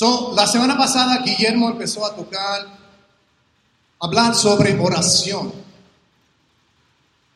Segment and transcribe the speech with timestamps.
[0.00, 2.66] So, la semana pasada Guillermo empezó a tocar,
[3.98, 5.52] hablar sobre oración.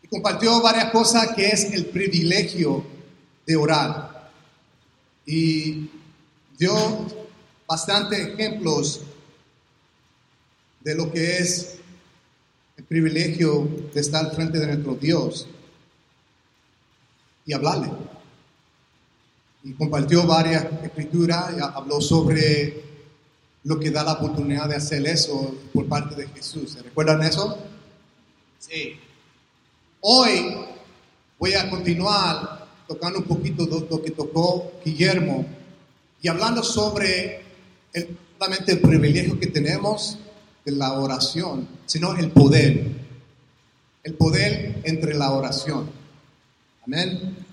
[0.02, 2.82] Y compartió varias cosas que es el privilegio
[3.44, 4.30] de orar.
[5.26, 5.90] Y
[6.56, 6.74] dio
[7.68, 9.02] bastantes ejemplos
[10.80, 11.80] de lo que es
[12.78, 15.46] el privilegio de estar frente de nuestro Dios
[17.44, 17.90] y hablarle.
[19.64, 22.84] Y compartió varias escrituras y habló sobre
[23.64, 26.72] lo que da la oportunidad de hacer eso por parte de Jesús.
[26.72, 27.58] ¿Se recuerdan eso?
[28.58, 28.96] Sí.
[30.00, 30.54] Hoy
[31.38, 35.46] voy a continuar tocando un poquito lo que tocó Guillermo
[36.20, 37.42] y hablando sobre
[37.94, 40.18] el, solamente el privilegio que tenemos
[40.64, 42.86] de la oración, sino el poder.
[44.02, 45.90] El poder entre la oración.
[46.86, 47.43] Amén.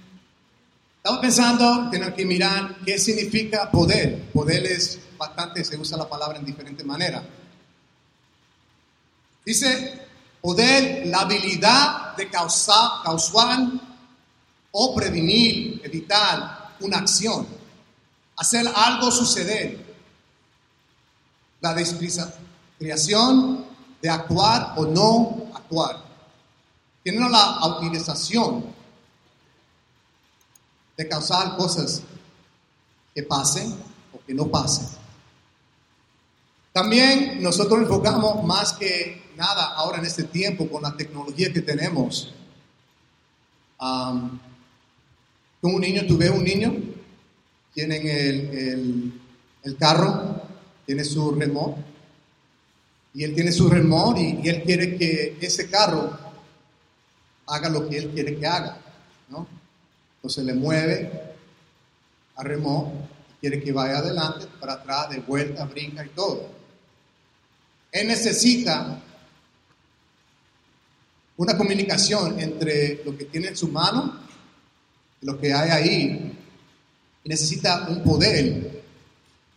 [1.04, 4.30] Estamos pensando, tenemos que mirar qué significa poder.
[4.32, 7.24] Poder es bastante, se usa la palabra en diferentes maneras.
[9.44, 10.00] Dice,
[10.40, 13.68] poder, la habilidad de causar, causar
[14.70, 17.48] o prevenir, evitar una acción,
[18.38, 19.84] hacer algo suceder.
[21.62, 21.76] La
[22.78, 23.66] creación
[24.00, 25.98] de actuar o no actuar.
[27.02, 28.81] Tiene la utilización
[30.98, 32.04] de causar cosas
[33.14, 33.76] que pasen
[34.14, 34.88] o que no pasen.
[36.74, 42.34] También nosotros enfocamos más que nada ahora en este tiempo con la tecnología que tenemos.
[43.80, 44.40] Um,
[45.62, 46.74] un niño, tuve un niño,
[47.74, 49.14] tienen el,
[49.64, 50.42] el, carro,
[50.86, 51.82] tiene su remote,
[53.14, 56.18] y él tiene su remote y, y, él quiere que ese carro
[57.48, 58.78] haga lo que él quiere que haga,
[59.30, 59.48] ¿no?
[60.22, 61.12] Entonces le mueve
[62.36, 63.08] a remó,
[63.40, 66.48] quiere que vaya adelante, para atrás, de vuelta, brinca y todo.
[67.92, 69.02] Él necesita
[71.38, 74.20] una comunicación entre lo que tiene en su mano
[75.20, 76.38] y lo que hay ahí.
[77.24, 78.84] Y necesita un poder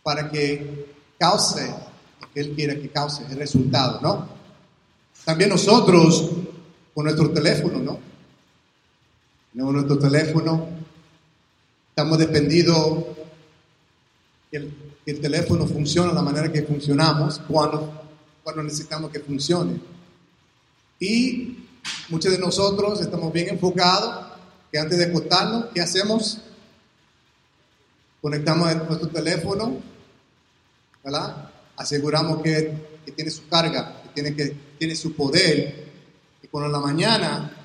[0.01, 1.67] para que cause
[2.21, 4.27] lo que él quiere que cause, el resultado, ¿no?
[5.23, 6.31] También nosotros,
[6.95, 8.14] con nuestro teléfono, ¿no?
[9.55, 10.67] Tenemos nuestro teléfono,
[11.87, 13.05] estamos dependidos
[14.51, 14.73] que el,
[15.05, 18.03] el teléfono funcione de la manera que funcionamos cuando,
[18.43, 19.79] cuando necesitamos que funcione.
[20.99, 21.69] Y
[22.09, 24.25] muchos de nosotros estamos bien enfocados
[24.69, 26.41] que antes de acostarnos, ¿qué hacemos?
[28.21, 29.77] Conectamos nuestro teléfono,
[31.01, 31.49] ¿verdad?
[31.77, 35.93] Aseguramos que, que tiene su carga, que tiene, que tiene su poder.
[36.43, 37.61] Y cuando en la mañana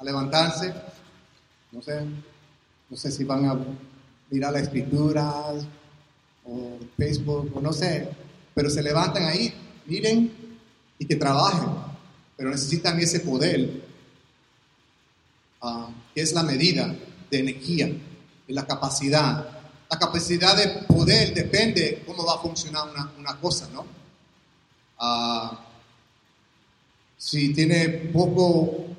[0.00, 0.72] a levantarse,
[1.72, 2.00] no sé,
[2.88, 3.58] no sé si van a
[4.30, 5.66] mirar las escrituras
[6.44, 8.08] o Facebook o no sé,
[8.54, 9.52] pero se levantan ahí,
[9.86, 10.32] miren
[10.98, 11.68] y que trabajen,
[12.36, 13.84] pero necesitan ese poder,
[15.60, 16.94] ah, que es la medida
[17.30, 17.88] de energía
[18.48, 19.48] y la capacidad.
[19.90, 22.84] La capacidad de poder depende cómo va a funcionar
[23.18, 23.84] una, cosa, ¿no?
[24.98, 25.66] Ah,
[27.18, 28.89] si tiene poco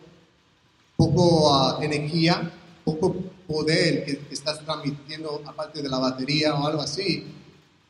[1.01, 2.51] poco ah, energía,
[2.85, 3.15] poco
[3.47, 7.25] poder que, estás transmitiendo aparte de la batería o algo así.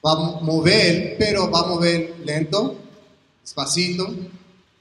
[0.06, 2.78] Va a mover, pero va a mover lento,
[3.42, 4.08] despacito,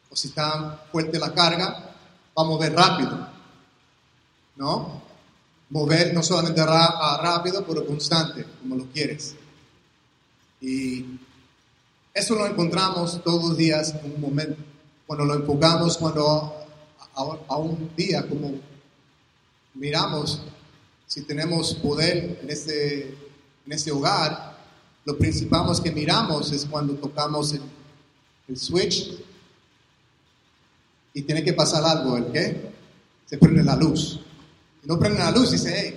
[0.08, 1.92] o si está fuerte la carga,
[2.38, 3.28] va a mover rápido.
[4.56, 5.02] ¿No?
[5.70, 9.34] Mover no solamente ah, rápido, pero constante, como lo quieres.
[10.60, 11.04] Y
[12.14, 14.62] eso lo encontramos todos los días en un momento.
[15.06, 16.59] Cuando lo enfocamos, cuando
[17.48, 18.52] a, un día como
[19.74, 20.42] miramos
[21.06, 23.08] si tenemos poder en este,
[23.66, 24.56] en este hogar,
[25.04, 27.62] lo principal que miramos es cuando tocamos el,
[28.46, 29.18] el switch
[31.12, 32.70] y tiene que pasar algo, ¿el qué?
[33.26, 34.20] Se prende la luz.
[34.84, 35.94] Y no prende la luz, dice, hey,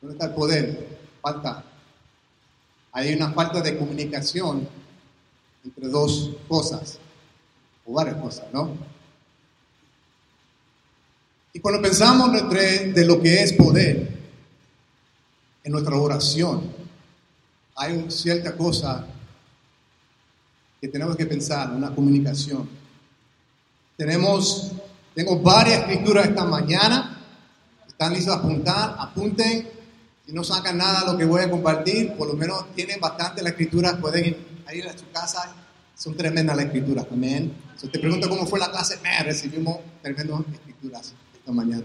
[0.00, 0.98] ¿dónde está el poder?
[1.20, 1.62] Falta.
[2.92, 4.66] Hay una falta de comunicación
[5.62, 6.98] entre dos cosas,
[7.84, 8.95] o varias cosas, ¿no?
[11.56, 14.06] Y cuando pensamos de lo que es poder
[15.64, 16.70] en nuestra oración,
[17.74, 19.06] hay cierta cosa
[20.78, 22.68] que tenemos que pensar, una comunicación.
[23.96, 24.72] Tenemos,
[25.14, 27.24] tengo varias escrituras esta mañana,
[27.88, 29.66] están listos a apuntar, apunten,
[30.26, 33.48] si no sacan nada lo que voy a compartir, por lo menos tienen bastante la
[33.48, 35.54] escritura, pueden ir a su casa,
[35.96, 37.50] son tremendas las escrituras, amén.
[37.78, 41.14] Si te pregunto cómo fue la clase, me recibimos tremendas escrituras
[41.52, 41.84] mañana.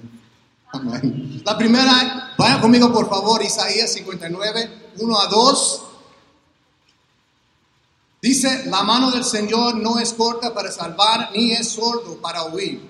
[0.73, 1.41] Amén.
[1.45, 5.83] La primera, vayan conmigo por favor, Isaías 59, 1 a 2.
[8.21, 12.87] Dice, la mano del Señor no es corta para salvar, ni es sordo para oír.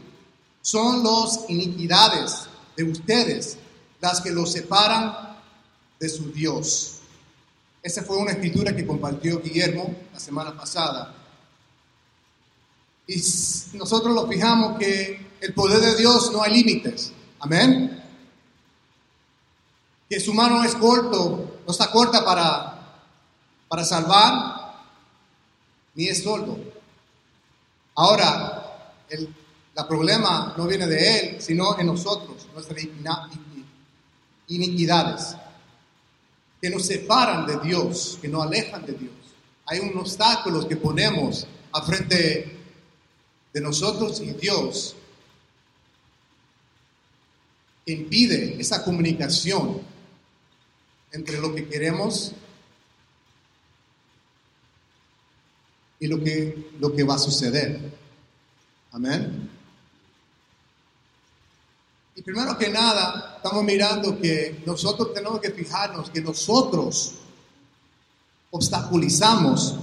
[0.61, 3.57] Son las iniquidades de ustedes
[3.99, 5.37] las que los separan
[5.99, 6.99] de su Dios.
[7.81, 11.15] Esa fue una escritura que compartió Guillermo la semana pasada.
[13.11, 17.11] Y nosotros lo fijamos que el poder de Dios no hay límites.
[17.39, 18.01] Amén.
[20.09, 23.03] Que su mano es corto, no está corta para,
[23.67, 24.75] para salvar,
[25.95, 26.57] ni es sordo.
[27.95, 29.33] Ahora, el
[29.73, 32.79] la problema no viene de Él, sino en nosotros, nuestras
[34.47, 35.35] iniquidades,
[36.61, 39.13] que nos separan de Dios, que nos alejan de Dios.
[39.65, 42.60] Hay unos obstáculos que ponemos a frente
[43.53, 44.95] de nosotros y Dios
[47.85, 49.81] impide esa comunicación
[51.11, 52.33] entre lo que queremos
[55.99, 57.79] y lo que, lo que va a suceder.
[58.91, 59.49] Amén.
[62.15, 67.13] Y primero que nada, estamos mirando que nosotros tenemos que fijarnos que nosotros
[68.51, 69.75] obstaculizamos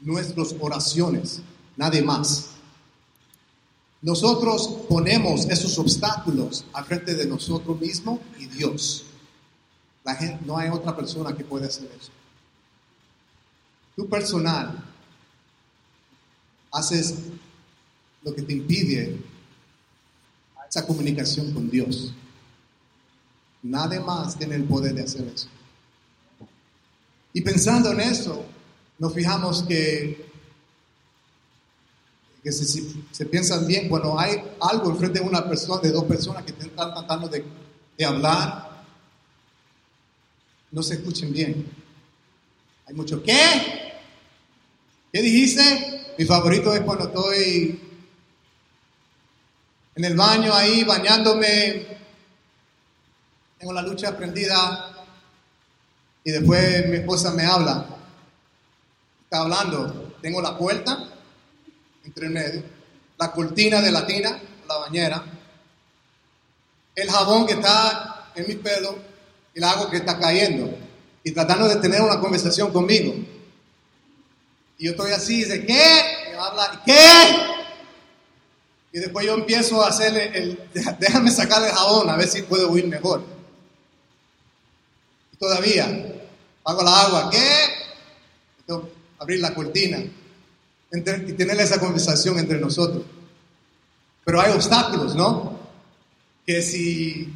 [0.00, 1.40] nuestras oraciones,
[1.76, 2.51] nadie más.
[4.02, 9.04] Nosotros ponemos esos obstáculos al frente de nosotros mismos y Dios.
[10.44, 12.10] No hay otra persona que pueda hacer eso.
[13.94, 14.84] Tú personal
[16.72, 17.14] haces
[18.22, 19.20] lo que te impide
[20.72, 22.14] esa comunicación con Dios.
[23.62, 25.46] Nadie más tiene el poder de hacer eso.
[27.34, 28.44] Y pensando en eso,
[28.98, 30.31] nos fijamos que,
[32.42, 36.42] que si, se piensan bien, cuando hay algo enfrente de una persona, de dos personas
[36.44, 37.44] que están tratando de,
[37.96, 38.84] de hablar,
[40.72, 41.70] no se escuchen bien.
[42.86, 43.92] Hay mucho, ¿qué?
[45.12, 46.14] ¿Qué dijiste?
[46.18, 47.80] Mi favorito es cuando estoy
[49.94, 51.86] en el baño ahí, bañándome.
[53.58, 55.06] Tengo la lucha prendida
[56.24, 57.86] y después mi esposa me habla.
[59.22, 60.16] Está hablando.
[60.20, 61.11] Tengo la puerta
[62.04, 62.62] entre medio,
[63.18, 65.24] la cortina de la tina, la bañera,
[66.94, 68.98] el jabón que está en mi pelo
[69.54, 70.76] y el agua que está cayendo
[71.22, 73.14] y tratando de tener una conversación conmigo.
[74.78, 76.30] Y yo estoy así, dice, ¿qué?
[76.30, 77.02] Me habla, ¿qué?
[78.92, 80.68] Y después yo empiezo a hacerle el,
[80.98, 83.24] déjame sacarle el jabón a ver si puedo huir mejor.
[85.32, 85.84] Y todavía,
[86.64, 87.82] hago la agua, ¿qué?
[89.18, 90.02] abrir la cortina
[90.92, 93.04] y tener esa conversación entre nosotros.
[94.24, 95.58] Pero hay obstáculos, ¿no?
[96.46, 97.32] Que si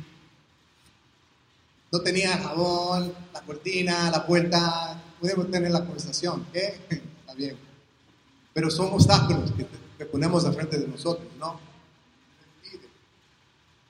[1.90, 6.78] no tenía jabón, la cortina, la puerta, podemos tener la conversación, ¿qué?
[6.90, 7.56] Está bien.
[8.52, 9.52] Pero son obstáculos
[9.98, 11.58] que ponemos al frente de nosotros, ¿no?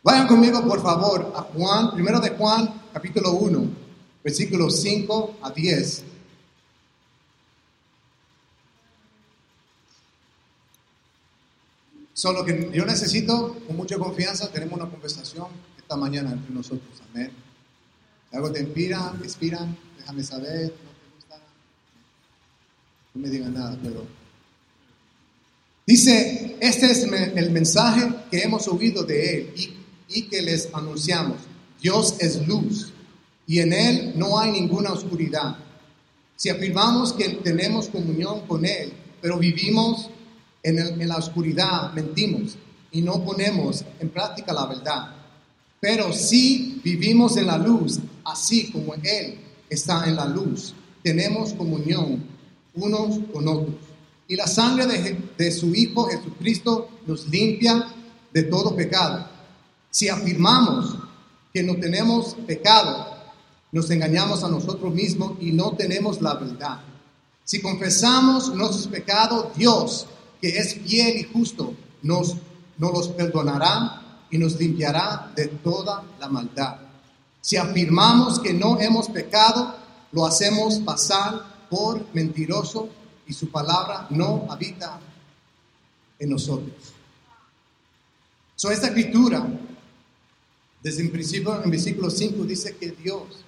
[0.07, 3.67] Vayan conmigo, por favor, a Juan, primero de Juan, capítulo 1,
[4.23, 6.05] versículos 5 a 10.
[12.17, 17.03] Solo que yo necesito, con mucha confianza, tenemos una conversación esta mañana entre nosotros.
[17.13, 17.31] Amén.
[18.31, 21.37] Si algo te inspira, te inspiran, déjame saber, no te gusta,
[23.13, 24.07] no me digan nada, pero
[25.87, 29.55] Dice, este es el mensaje que hemos oído de Él
[30.09, 31.37] y, que les anunciamos.
[31.81, 32.93] Dios es luz
[33.47, 35.59] y en Él no hay ninguna oscuridad.
[36.35, 40.11] Si afirmamos que tenemos comunión con Él, pero vivimos
[40.67, 42.57] en, en la oscuridad, mentimos
[42.93, 45.15] y no ponemos en práctica la verdad.
[45.81, 52.25] Pero si vivimos en la luz, así como Él está en la luz, tenemos comunión
[52.75, 53.87] unos con otros
[54.29, 54.87] y la sangre
[55.37, 57.87] de, su Hijo Jesucristo nos limpia
[58.33, 59.29] de todo pecado.
[59.91, 60.97] Si afirmamos
[61.55, 63.15] que no tenemos pecado,
[63.71, 66.81] nos engañamos a nosotros mismos y no tenemos la verdad.
[67.45, 70.07] Si confesamos nuestros pecados, Dios,
[70.41, 72.37] que es fiel y justo, nos,
[72.79, 76.77] nos los perdonará y nos limpiará de toda la maldad.
[77.41, 79.77] Si afirmamos que no hemos pecado,
[80.13, 82.89] lo hacemos pasar por mentiroso
[83.27, 85.01] y su palabra no habita
[86.19, 86.75] en nosotros.
[88.57, 89.47] So, esta escritura,
[90.83, 93.45] desde el principio, en versículo 5, dice que Dios,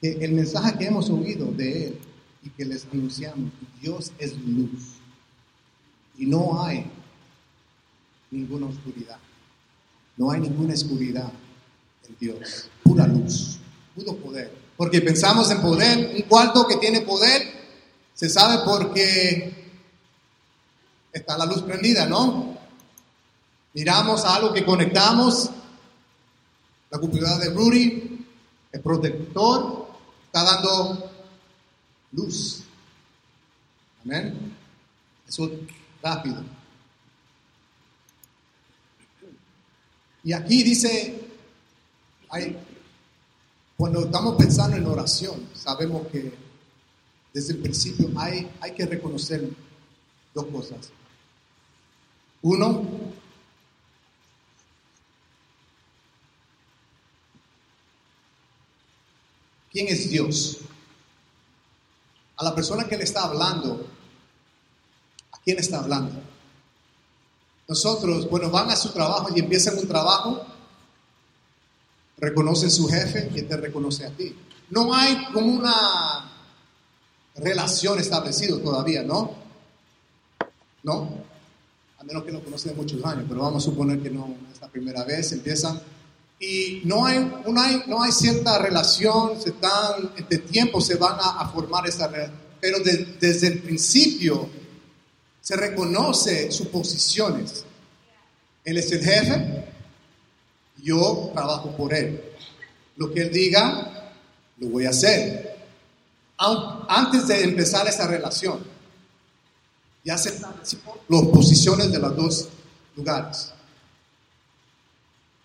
[0.00, 1.98] que el mensaje que hemos oído de Él
[2.42, 4.97] y que les anunciamos, Dios es luz
[6.18, 6.84] y no hay
[8.30, 9.18] ninguna oscuridad,
[10.16, 11.30] no hay ninguna oscuridad
[12.08, 13.58] en Dios, pura luz,
[13.94, 14.52] puro poder.
[14.76, 17.42] Porque pensamos en poder, un cuarto que tiene poder,
[18.14, 19.72] se sabe porque
[21.12, 22.56] está la luz prendida, ¿no?
[23.74, 25.50] Miramos algo que conectamos,
[26.90, 28.26] la computadora de Rudy,
[28.72, 29.88] el protector,
[30.26, 31.10] está dando
[32.12, 32.62] luz.
[34.04, 34.56] Amén.
[35.26, 36.44] Eso es rápido.
[40.24, 41.28] Y aquí dice,
[43.76, 46.32] cuando estamos pensando en oración, sabemos que
[47.32, 49.48] desde el principio hay, hay que reconocer
[50.34, 50.90] dos cosas.
[52.42, 52.84] Uno,
[59.72, 60.58] ¿quién es Dios?
[62.36, 63.97] A la persona que le está hablando, ¿a
[65.44, 66.20] quién está hablando?
[67.68, 70.42] Nosotros, bueno, van a su trabajo y empiezan un trabajo,
[72.16, 74.34] reconocen su jefe y te reconoce a ti.
[74.70, 76.32] No hay como una
[77.36, 79.34] relación establecida todavía, ¿no?
[80.82, 81.10] ¿No?
[81.98, 84.68] A menos que lo conocen muchos años, pero vamos a suponer que no es la
[84.68, 85.78] primera vez, empiezan.
[86.40, 91.18] Y no hay, no hay, no hay cierta relación, se están, de tiempo se van
[91.20, 94.48] a, formar esa relación, pero desde el principio
[95.48, 97.64] se reconoce sus posiciones.
[98.66, 99.64] Él es el jefe,
[100.76, 102.22] yo trabajo por él.
[102.96, 104.12] Lo que él diga,
[104.58, 105.56] lo voy a hacer.
[106.36, 108.62] Antes de empezar esa relación,
[110.04, 112.48] ya se las posiciones de los dos
[112.94, 113.50] lugares.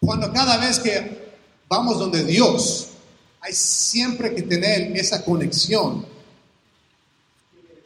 [0.02, 1.34] Cuando cada vez que
[1.70, 2.90] vamos donde Dios,
[3.40, 6.06] hay siempre que tener esa conexión.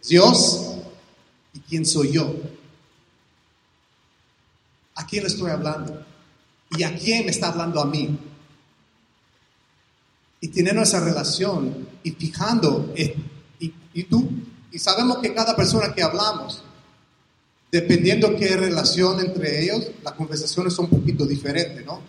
[0.10, 0.67] Dios
[1.68, 2.34] quién soy yo.
[4.96, 6.04] ¿A quién le estoy hablando?
[6.72, 8.18] ¿Y a quién me está hablando a mí?
[10.42, 13.16] Y teniendo esa relación y fijando, eh,
[13.60, 14.30] y, tú,
[14.72, 16.64] y sabemos que cada persona que hablamos,
[17.72, 22.02] dependiendo qué relación entre ellos, las conversaciones son un poquito diferentes, ¿no?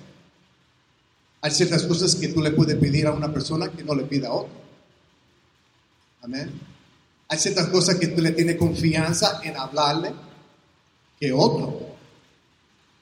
[1.41, 4.29] Hay ciertas cosas que tú le puedes pedir a una persona que no le pida
[4.29, 4.53] a otra.
[6.23, 6.78] Amén.
[7.29, 10.15] Hay ciertas cosas que tú le tienes confianza en hablarle
[11.21, 11.97] que otro.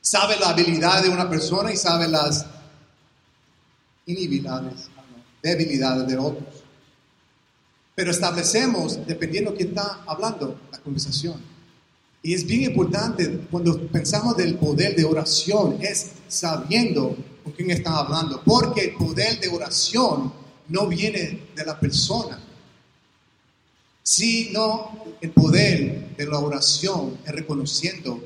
[0.01, 2.45] Sabe la habilidad de una persona y sabe las
[4.07, 4.89] inhibilidades,
[5.43, 6.49] debilidades de otros.
[7.95, 11.41] Pero establecemos, dependiendo quién está hablando, la conversación.
[12.23, 17.99] Y es bien importante cuando pensamos del poder de oración, es sabiendo con quién está
[17.99, 20.33] hablando, porque el poder de oración
[20.69, 22.41] no viene de la persona,
[24.07, 28.23] sino el poder de la oración es reconociendo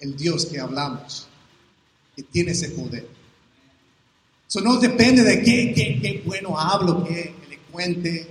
[0.00, 1.28] el Dios que hablamos,
[2.16, 3.06] que tiene ese poder.
[4.48, 8.30] Eso no depende de qué, bueno hablo, qué elocuente,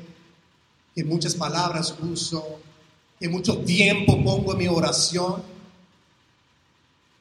[0.95, 2.59] que muchas palabras uso,
[3.19, 5.43] que mucho tiempo pongo en mi oración,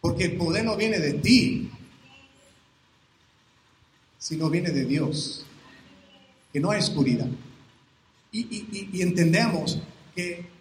[0.01, 1.71] porque el poder no viene de ti,
[4.19, 5.45] sino viene de Dios,
[6.51, 7.29] que no hay oscuridad
[8.35, 9.79] y, entendemos
[10.15, 10.53] que,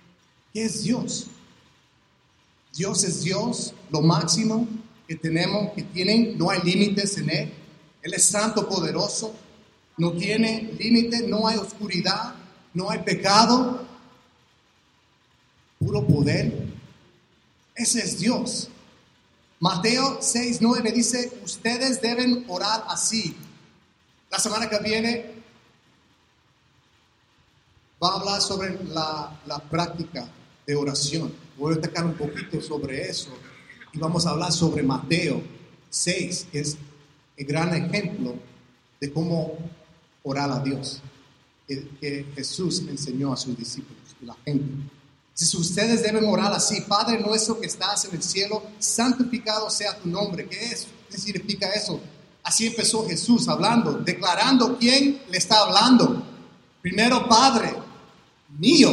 [0.54, 1.28] es Dios.
[2.76, 4.68] Dios es Dios, lo máximo
[5.08, 7.54] que tenemos, que tienen, no hay límites en Él.
[8.04, 9.34] Él es santo, poderoso,
[9.98, 12.36] no tiene límite, no hay oscuridad,
[12.76, 13.84] no hay pecado,
[15.80, 16.68] puro poder.
[17.74, 18.70] Ese es Dios.
[19.60, 23.36] Mateo 6, 9 dice, ustedes deben orar así.
[24.30, 25.33] La semana que viene
[28.04, 30.28] va a hablar sobre la, la práctica
[30.66, 31.34] de oración.
[31.58, 33.30] Voy a destacar un poquito sobre eso
[33.94, 35.42] y vamos a hablar sobre Mateo
[35.90, 36.78] 6, que es
[37.38, 38.36] el gran ejemplo
[39.00, 39.58] de cómo
[40.24, 41.02] orar a Dios,
[41.68, 44.90] que, que Jesús enseñó a sus discípulos y la gente.
[45.34, 50.10] Si ustedes deben orar así, Padre nuestro que estás en el cielo, santificado sea tu
[50.10, 50.48] nombre.
[50.48, 50.88] ¿Qué es?
[51.10, 52.00] ¿Qué significa eso?
[52.44, 56.24] Así empezó Jesús hablando, declarando quién le está hablando.
[56.82, 57.74] Primero, Padre,
[58.60, 58.92] mío.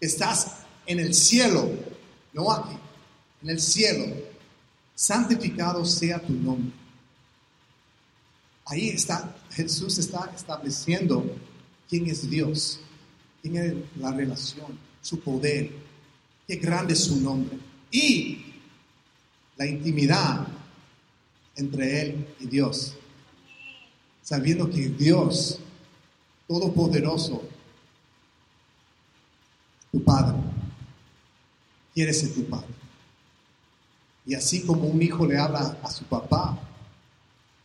[0.00, 1.70] Estás en el cielo,
[2.32, 2.76] no aquí,
[3.42, 4.14] en el cielo.
[4.94, 6.72] Santificado sea tu nombre.
[8.66, 11.24] Ahí está, Jesús está estableciendo
[11.88, 12.80] quién es Dios,
[13.42, 15.70] quién es la relación, su poder,
[16.46, 17.58] qué grande es su nombre.
[17.90, 18.44] Y
[19.56, 20.46] la intimidad
[21.56, 22.94] entre Él y Dios.
[24.22, 25.58] Sabiendo que Dios
[26.50, 27.44] Todopoderoso
[29.92, 30.36] tu padre.
[31.94, 32.68] Quiere ser tu padre.
[34.26, 36.58] Y así como un hijo le habla a su papá,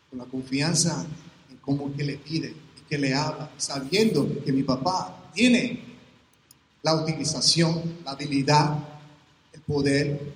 [0.10, 1.06] con la confianza
[1.50, 5.80] en cómo que le pide y que le habla, sabiendo que mi papá tiene
[6.82, 8.78] la utilización, la habilidad,
[9.54, 10.34] el poder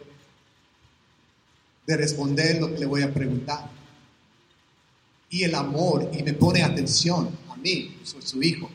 [1.85, 3.69] de responder lo que le voy a preguntar.
[5.31, 8.69] Y el amor, y me pone atención a mí, soy su hijo.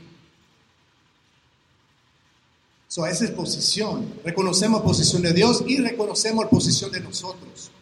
[2.94, 4.20] So, esa es posición.
[4.22, 7.72] Reconocemos posición de Dios y reconocemos la posición de nosotros.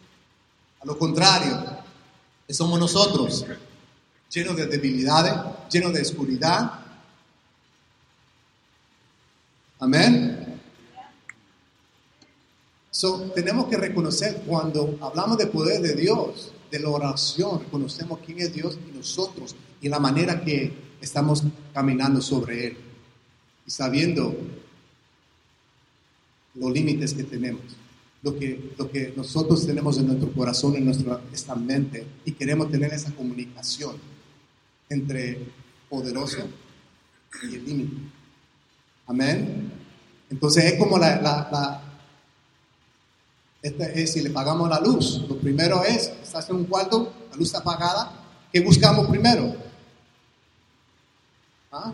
[0.79, 1.63] A lo contrario,
[2.49, 3.45] somos nosotros,
[4.31, 5.35] llenos de debilidades,
[5.69, 6.79] llenos de oscuridad.
[9.79, 10.59] Amén.
[12.89, 18.39] So, tenemos que reconocer cuando hablamos del poder de Dios, de la oración, reconocemos quién
[18.39, 22.77] es Dios y nosotros y la manera que estamos caminando sobre Él.
[23.67, 24.35] Y sabiendo
[26.55, 27.61] los límites que tenemos,
[28.21, 32.71] lo que, lo que nosotros tenemos en nuestro corazón, en nuestra esta mente, y queremos
[32.71, 33.97] tener esa comunicación
[34.89, 35.39] entre
[35.89, 36.47] poderoso
[37.43, 37.97] y el límite.
[39.07, 39.71] Amén.
[40.29, 41.81] Entonces es como la, la,
[43.61, 45.25] este es si le pagamos la luz.
[45.27, 48.11] Lo primero es, estás en un cuarto, la luz está apagada,
[48.51, 49.55] ¿qué buscamos primero?
[51.71, 51.93] ¿Ah?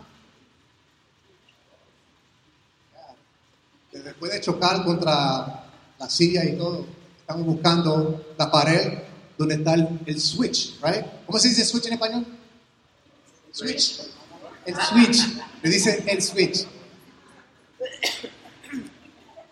[4.04, 5.64] Después de chocar contra
[5.98, 6.86] la silla y todo,
[7.18, 8.98] estamos buscando la pared
[9.36, 11.04] donde está el, switch, right?
[11.26, 12.26] ¿Cómo se dice switch en español?
[13.52, 14.00] Switch.
[14.66, 15.26] El switch.
[15.62, 16.66] Le dice el switch.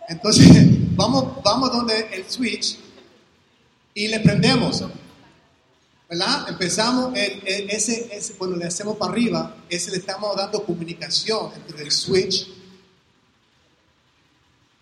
[0.08, 0.46] Entonces,
[0.96, 2.78] vamos, vamos donde el switch
[3.94, 4.84] y le prendemos.
[6.08, 6.48] ¿Verdad?
[6.48, 11.92] Empezamos, ese, ese, cuando le hacemos para arriba, ese le estamos dando comunicación entre el
[11.92, 12.57] switch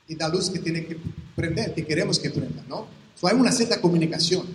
[0.08, 0.98] y la luz que tiene que
[1.34, 2.86] prender, que queremos que prenda, ¿no?
[3.14, 4.46] So, hay una cierta comunicación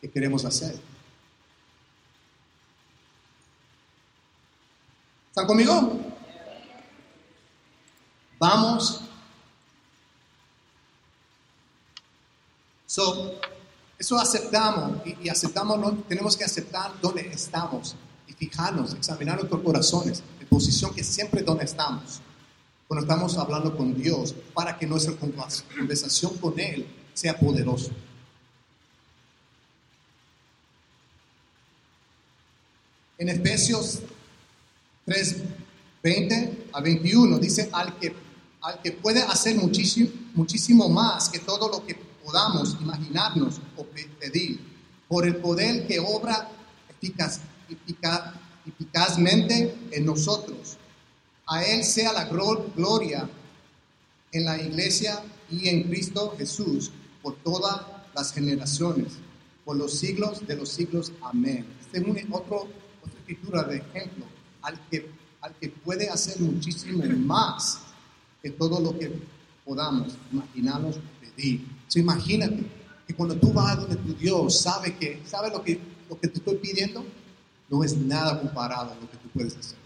[0.00, 0.78] que queremos hacer.
[5.28, 6.00] ¿Están conmigo?
[8.38, 9.00] Vamos.
[12.86, 13.40] So,
[13.98, 17.96] eso aceptamos y, aceptamos, no, tenemos que aceptar dónde estamos
[18.26, 22.20] y fijarnos, examinar nuestros corazones, en posición que siempre donde estamos
[22.92, 27.90] cuando estamos hablando con Dios para que nuestra conversación con Él sea poderosa.
[33.16, 34.00] En Efesios
[35.06, 35.36] 3,
[36.02, 38.14] 20 a 21 dice, al que,
[38.60, 43.86] al que puede hacer muchísimo, muchísimo más que todo lo que podamos imaginarnos o
[44.20, 44.60] pedir,
[45.08, 46.46] por el poder que obra
[46.90, 47.40] eficaz,
[48.66, 50.76] eficazmente en nosotros.
[51.52, 53.28] A Él sea la gloria
[54.32, 56.90] en la iglesia y en Cristo Jesús
[57.22, 57.82] por todas
[58.14, 59.18] las generaciones,
[59.62, 61.12] por los siglos de los siglos.
[61.20, 61.66] Amén.
[61.78, 62.68] Esta es otro,
[63.02, 64.24] otra escritura de ejemplo
[64.62, 65.10] al que,
[65.42, 67.82] al que puede hacer muchísimo más
[68.42, 69.12] que todo lo que
[69.66, 71.68] podamos imaginarnos pedir.
[71.96, 72.64] imagínate
[73.06, 76.28] que cuando tú vas a donde tu Dios sabe que sabe lo que, lo que
[76.28, 77.04] te estoy pidiendo,
[77.68, 79.81] no es nada comparado a lo que tú puedes hacer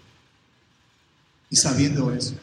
[1.51, 2.35] y sabiendo eso.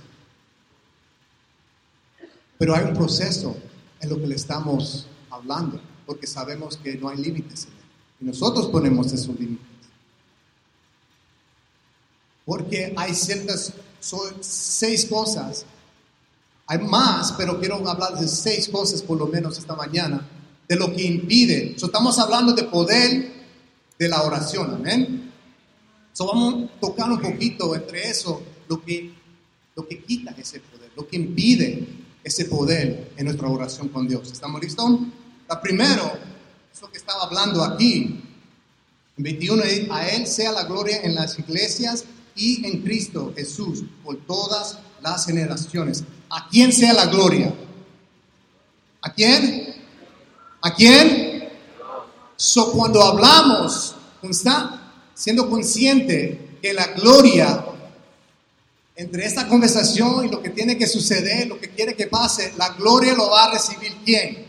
[2.58, 3.58] Pero hay un proceso
[4.00, 7.80] en lo que le estamos hablando, porque sabemos que no hay límites en él.
[8.22, 9.66] Y nosotros ponemos esos límites.
[12.46, 15.66] Porque hay ciertas, son seis cosas.
[16.68, 20.26] Hay más, pero quiero hablar de seis cosas por lo menos esta mañana,
[20.68, 21.76] de lo que impide.
[21.76, 23.34] estamos hablando de poder
[24.00, 25.32] de la oración, amén.
[26.14, 29.14] So, vamos a tocar un poquito entre eso lo que,
[29.76, 31.88] lo que quita ese poder, lo que impide
[32.24, 34.32] ese poder en nuestra oración con Dios.
[34.32, 35.00] ¿Estamos listos?
[35.48, 36.12] La primero,
[36.74, 38.22] es lo que estaba hablando aquí.
[39.16, 44.18] En 21, a Él sea la gloria en las iglesias y en Cristo Jesús por
[44.26, 46.04] todas las generaciones.
[46.30, 47.54] ¿A quién sea la gloria?
[49.02, 49.76] ¿A quién?
[50.62, 51.50] ¿A quién?
[52.36, 57.66] So, cuando hablamos, está siendo consciente que la gloria
[58.96, 62.70] entre esta conversación y lo que tiene que suceder, lo que quiere que pase, la
[62.70, 64.46] gloria lo va a recibir quién?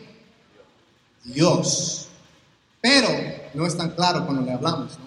[1.24, 2.08] Dios.
[2.80, 3.08] Pero
[3.54, 5.04] no es tan claro cuando le hablamos, ¿no?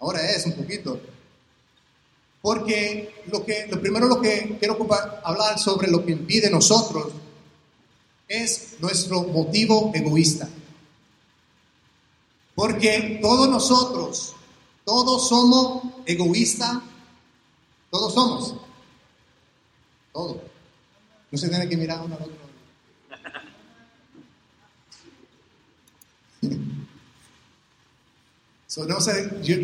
[0.00, 1.00] Ahora es un poquito.
[2.42, 4.76] Porque lo, que, lo primero lo que quiero
[5.22, 7.12] hablar sobre lo que impide nosotros
[8.28, 10.48] es nuestro motivo egoísta.
[12.54, 14.34] Porque todos nosotros,
[14.84, 16.78] todos somos egoístas,
[17.90, 18.54] todos somos.
[20.14, 20.40] Todo.
[21.30, 22.36] No se tiene que mirar uno al otro.
[28.66, 28.94] So, yo,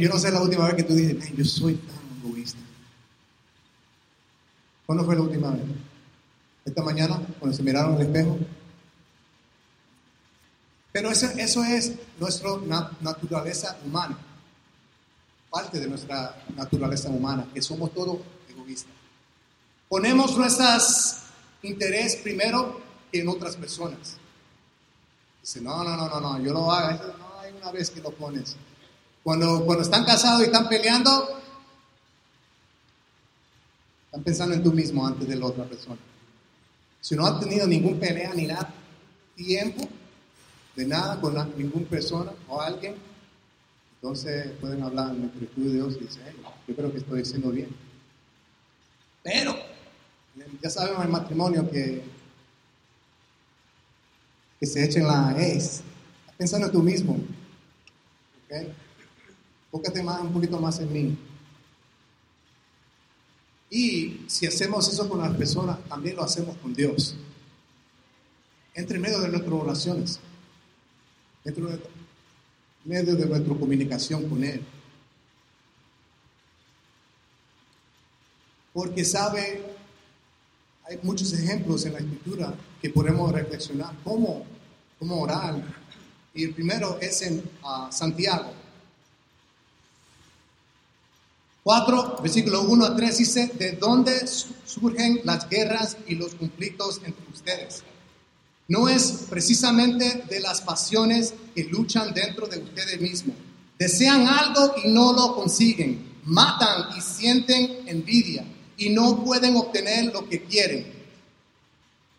[0.08, 2.60] no sé la última vez que tú dices, "Man, yo soy tan egoísta.
[4.86, 5.62] ¿Cuándo fue la última vez?
[6.64, 8.38] Esta mañana, cuando se miraron al espejo.
[10.92, 14.16] Pero eso, eso es nuestra na- naturaleza humana,
[15.50, 18.92] parte de nuestra naturaleza humana, que somos todos egoístas.
[19.90, 21.16] Ponemos nuestros
[21.64, 24.18] interés primero que en otras personas.
[25.42, 26.90] Dice, no, no, no, no, no, yo lo hago.
[26.94, 28.54] Eso no hay una vez que lo pones.
[29.24, 31.40] Cuando, cuando están casados y están peleando,
[34.04, 35.98] están pensando en tú mismo antes de la otra persona.
[37.00, 38.72] Si no han tenido ningún pelea ni nada,
[39.34, 39.88] tiempo
[40.76, 42.94] de nada con la- ninguna persona o alguien,
[43.96, 46.36] entonces pueden hablar en el de Dios y decir, "Hey,
[46.68, 47.74] yo creo que estoy haciendo bien.
[49.24, 49.69] Pero,
[50.62, 52.02] ya sabemos en el matrimonio que,
[54.58, 55.82] que se echen la es.
[56.36, 57.14] Pensando en tú mismo.
[58.44, 58.66] ¿ok?
[59.66, 61.18] Enfócate más, un poquito más en mí.
[63.70, 67.14] Y si hacemos eso con las personas, también lo hacemos con Dios.
[68.74, 70.20] Entre medio de nuestras oraciones.
[71.44, 71.62] Entre
[72.84, 74.64] medio de nuestra comunicación con Él.
[78.72, 79.69] Porque sabe,
[80.90, 84.44] hay muchos ejemplos en la escritura que podemos reflexionar cómo,
[84.98, 85.62] cómo orar.
[86.34, 88.52] Y el primero es en ah, Santiago.
[91.62, 97.00] 4, versículo 1 a 3 dice, ¿de dónde su- surgen las guerras y los conflictos
[97.04, 97.84] entre ustedes?
[98.66, 103.36] No es precisamente de las pasiones que luchan dentro de ustedes mismos.
[103.78, 106.10] Desean algo y no lo consiguen.
[106.24, 108.44] Matan y sienten envidia
[108.80, 110.86] y no pueden obtener lo que quieren.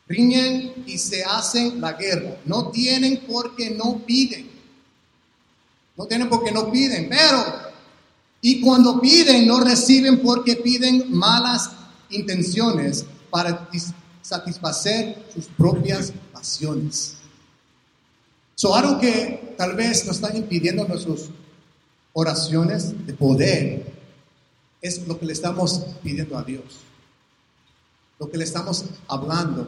[0.07, 2.37] Riñen y se hacen la guerra.
[2.45, 4.47] No tienen porque no piden.
[5.97, 7.43] No tienen porque no piden, pero
[8.41, 11.71] y cuando piden, no reciben porque piden malas
[12.11, 13.67] intenciones para
[14.21, 17.17] satisfacer sus propias pasiones.
[18.53, 21.29] So, algo que tal vez nos están impidiendo nuestras
[22.13, 23.90] oraciones de poder
[24.81, 26.63] es lo que le estamos pidiendo a Dios.
[28.19, 29.67] Lo que le estamos hablando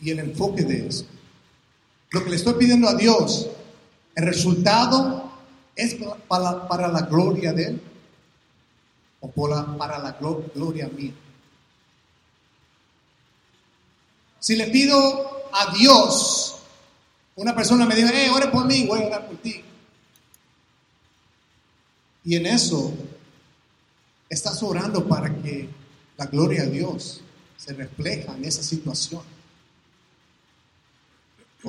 [0.00, 1.06] y el enfoque de eso.
[2.10, 3.48] Lo que le estoy pidiendo a Dios,
[4.14, 5.22] el resultado
[5.76, 5.96] ¿Es
[6.28, 7.82] para, para la gloria de Él
[9.18, 11.12] o por la- para la glo- gloria mía?
[14.38, 16.56] Si le pido a Dios,
[17.34, 19.62] una persona me dice, hey, ore por mí, voy a orar por ti.
[22.24, 22.92] Y en eso
[24.28, 25.68] estás orando para que
[26.16, 27.22] la gloria de Dios
[27.56, 29.22] se refleja en esa situación.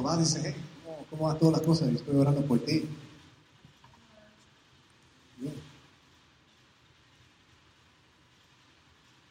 [0.06, 0.56] A decir, hey,
[1.10, 1.90] ¿cómo, va todas las cosas?
[1.90, 2.86] Yo estoy orando por ti.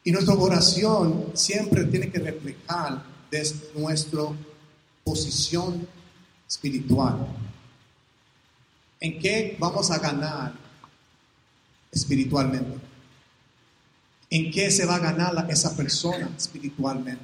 [0.03, 4.23] Y nuestra oración siempre tiene que reflejar desde nuestra
[5.03, 5.87] posición
[6.47, 7.27] espiritual.
[8.99, 10.53] ¿En qué vamos a ganar
[11.91, 12.94] espiritualmente?
[14.35, 17.23] ¿En qué se va a ganar esa persona espiritualmente?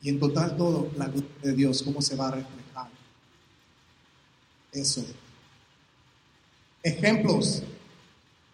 [0.00, 2.88] Y en total todo, la gloria de Dios, ¿cómo se va a reflejar?
[4.72, 5.04] Eso.
[6.82, 7.62] Ejemplos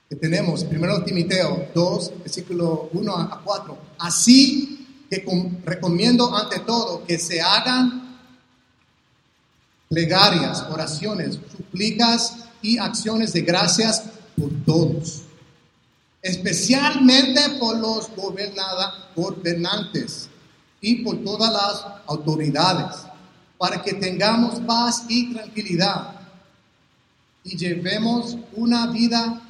[0.09, 3.79] que tenemos, primero Timoteo 2, versículo 1 a 4.
[3.99, 8.19] Así que com- recomiendo ante todo que se hagan
[9.89, 14.03] plegarias, oraciones, súplicas y acciones de gracias
[14.37, 15.23] por todos,
[16.23, 18.09] especialmente por los
[19.15, 20.29] gobernantes
[20.81, 23.03] y por todas las autoridades,
[23.59, 26.21] para que tengamos paz y tranquilidad
[27.45, 29.43] y llevemos una vida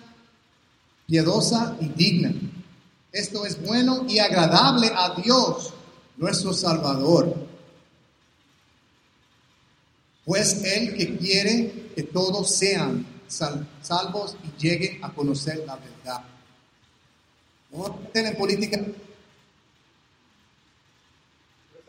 [1.06, 2.32] piadosa y digna.
[3.12, 5.74] Esto es bueno y agradable a Dios,
[6.16, 7.34] nuestro Salvador.
[10.24, 16.22] Pues Él que quiere que todos sean sal- salvos y lleguen a conocer la verdad.
[17.72, 18.78] No tienen política.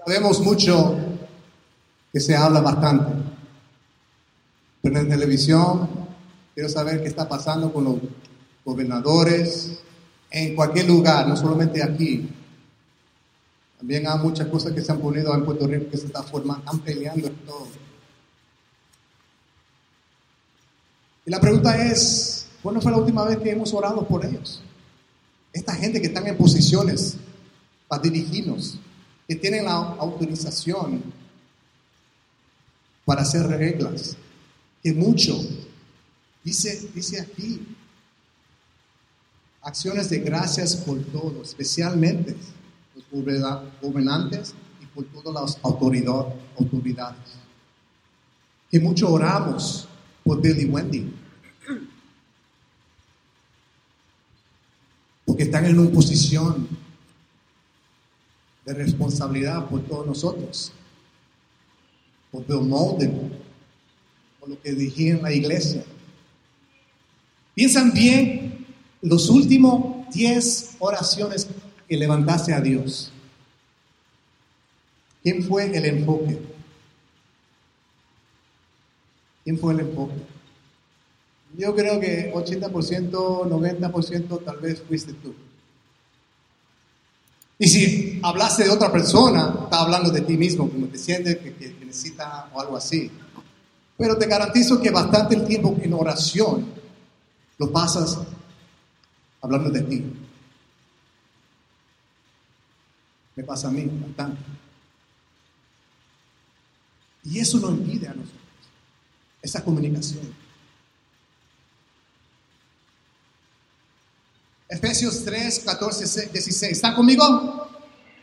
[0.05, 0.97] Sabemos mucho
[2.11, 3.13] que se habla bastante.
[4.81, 5.89] Pero en televisión
[6.53, 7.95] quiero saber qué está pasando con los
[8.63, 9.79] gobernadores
[10.29, 12.29] en cualquier lugar, no solamente aquí.
[13.77, 16.63] También hay muchas cosas que se han ponido en Puerto Rico que se está formando,
[16.63, 17.67] están peleando en todo.
[21.25, 24.61] Y la pregunta es, ¿cuándo fue la última vez que hemos orado por ellos?
[25.53, 27.15] Esta gente que están en posiciones
[27.87, 28.79] para dirigirnos,
[29.27, 31.01] que tienen la autorización
[33.05, 34.17] para hacer reglas,
[34.81, 35.39] que mucho
[36.43, 37.65] Dice, dice aquí,
[39.61, 42.35] acciones de gracias por todos, especialmente
[42.95, 43.05] los
[43.81, 47.17] gobernantes y por todas las autoridades.
[48.69, 49.87] Que mucho oramos
[50.23, 51.13] por Billy Wendy.
[55.25, 56.67] Porque están en una posición
[58.65, 60.71] de responsabilidad por todos nosotros.
[62.31, 63.31] Por Bill Molden,
[64.39, 65.83] por lo que en la iglesia.
[67.53, 68.65] Piensan bien
[69.03, 71.47] los últimos 10 oraciones
[71.87, 73.11] que levantaste a Dios.
[75.21, 76.41] ¿Quién fue el enfoque?
[79.43, 80.32] ¿Quién fue el enfoque?
[81.57, 85.33] Yo creo que 80%, 90% tal vez fuiste tú.
[87.59, 91.53] Y si hablaste de otra persona, está hablando de ti mismo, como te sientes que,
[91.53, 93.11] que necesita o algo así.
[93.97, 96.65] Pero te garantizo que bastante el tiempo en oración
[97.57, 98.19] lo pasas
[99.41, 100.03] hablando de ti.
[103.35, 104.41] Me pasa a mí bastante.
[107.25, 108.41] Y eso no impide a nosotros
[109.41, 110.42] esa comunicación.
[114.73, 116.71] Efesios 3, 14, 16.
[116.71, 117.69] ¿Están conmigo?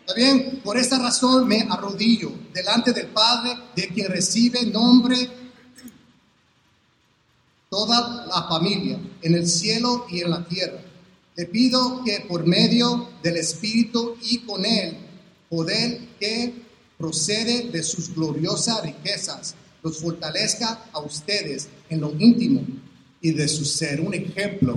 [0.01, 0.61] ¿Está bien?
[0.65, 5.31] Por esta razón me arrodillo delante del Padre, de quien recibe nombre
[7.69, 10.81] toda la familia, en el cielo y en la tierra.
[11.37, 14.97] Le pido que por medio del Espíritu y con él,
[15.49, 16.53] poder que
[16.99, 22.67] procede de sus gloriosas riquezas, los fortalezca a ustedes en lo íntimo
[23.21, 24.01] y de su ser.
[24.01, 24.77] Un ejemplo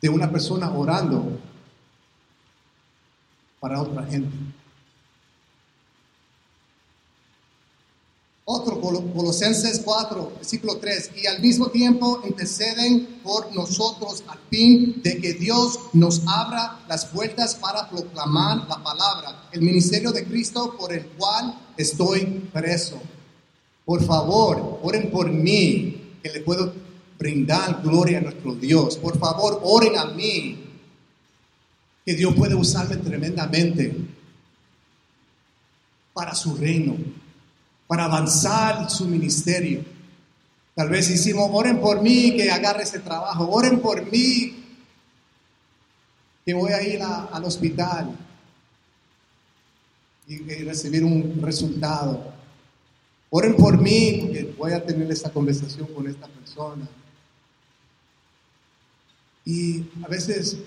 [0.00, 1.38] de una persona orando
[3.60, 4.34] para otra gente.
[8.52, 15.18] Otro, Colosenses 4, versículo 3, y al mismo tiempo interceden por nosotros al fin de
[15.18, 20.92] que Dios nos abra las puertas para proclamar la palabra, el ministerio de Cristo por
[20.92, 23.00] el cual estoy preso.
[23.84, 26.72] Por favor, oren por mí, que le puedo
[27.20, 28.96] brindar gloria a nuestro Dios.
[28.96, 30.58] Por favor, oren a mí,
[32.04, 33.94] que Dios puede usarme tremendamente
[36.14, 36.96] para su reino
[37.90, 39.84] para avanzar su ministerio.
[40.76, 44.64] Tal vez hicimos, oren por mí que agarre ese trabajo, oren por mí
[46.44, 48.16] que voy a ir al hospital
[50.28, 52.32] y, recibir un resultado.
[53.30, 56.88] Oren por mí porque voy a tener esta conversación con esta persona.
[59.44, 60.58] Y a veces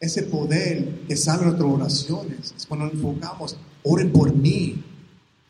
[0.00, 4.82] ese poder que sale de nuestras oraciones es cuando enfocamos, oren por mí,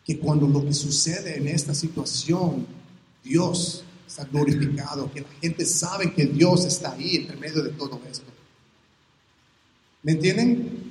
[0.04, 2.66] que cuando lo que sucede en esta situación,
[3.22, 8.00] Dios está glorificado, que la gente sabe que Dios está ahí entre medio de todo
[8.10, 8.24] esto.
[10.02, 10.87] ¿Me entienden?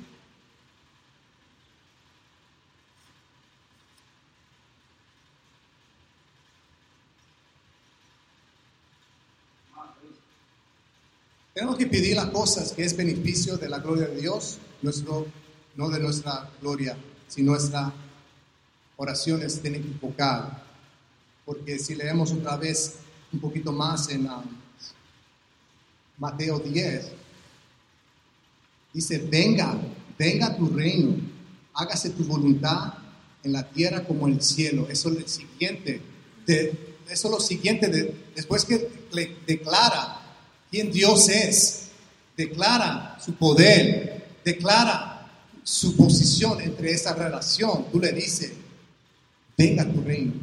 [11.58, 15.26] Tenemos que pedir las cosas que es beneficio de la gloria de Dios, nuestro,
[15.74, 17.92] no de nuestra gloria, sino nuestra
[18.96, 19.88] oraciones tienen que
[21.44, 22.98] porque si leemos otra vez
[23.32, 24.44] un poquito más en um,
[26.18, 27.10] Mateo 10,
[28.94, 29.76] dice, venga,
[30.16, 31.16] venga tu reino,
[31.74, 32.94] hágase tu voluntad
[33.42, 34.86] en la tierra como en el cielo.
[34.88, 36.02] Eso es lo siguiente,
[36.46, 36.78] eso
[37.10, 38.88] es lo siguiente, de, después que
[39.44, 40.17] declara
[40.70, 41.88] quién Dios es,
[42.36, 45.26] declara su poder, declara
[45.62, 48.52] su posición entre esa relación, tú le dices,
[49.56, 50.34] venga tu reino,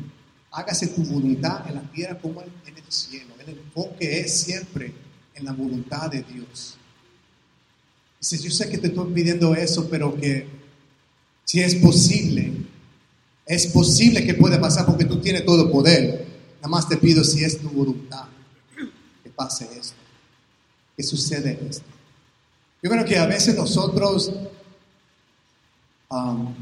[0.52, 3.34] hágase tu voluntad en la tierra como en el cielo.
[3.46, 4.94] El enfoque es siempre
[5.34, 6.78] en la voluntad de Dios.
[8.20, 10.48] Dice, yo sé que te estoy pidiendo eso, pero que
[11.44, 12.54] si es posible,
[13.46, 16.26] es posible que pueda pasar porque tú tienes todo poder.
[16.58, 18.26] Nada más te pido si es tu voluntad
[19.24, 19.96] que pase esto,
[20.96, 21.86] que sucede esto.
[22.82, 24.32] Yo creo que a veces nosotros
[26.10, 26.54] um,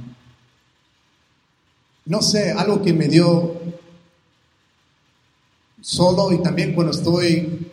[2.05, 3.55] no sé, algo que me dio
[5.81, 7.71] solo y también cuando estoy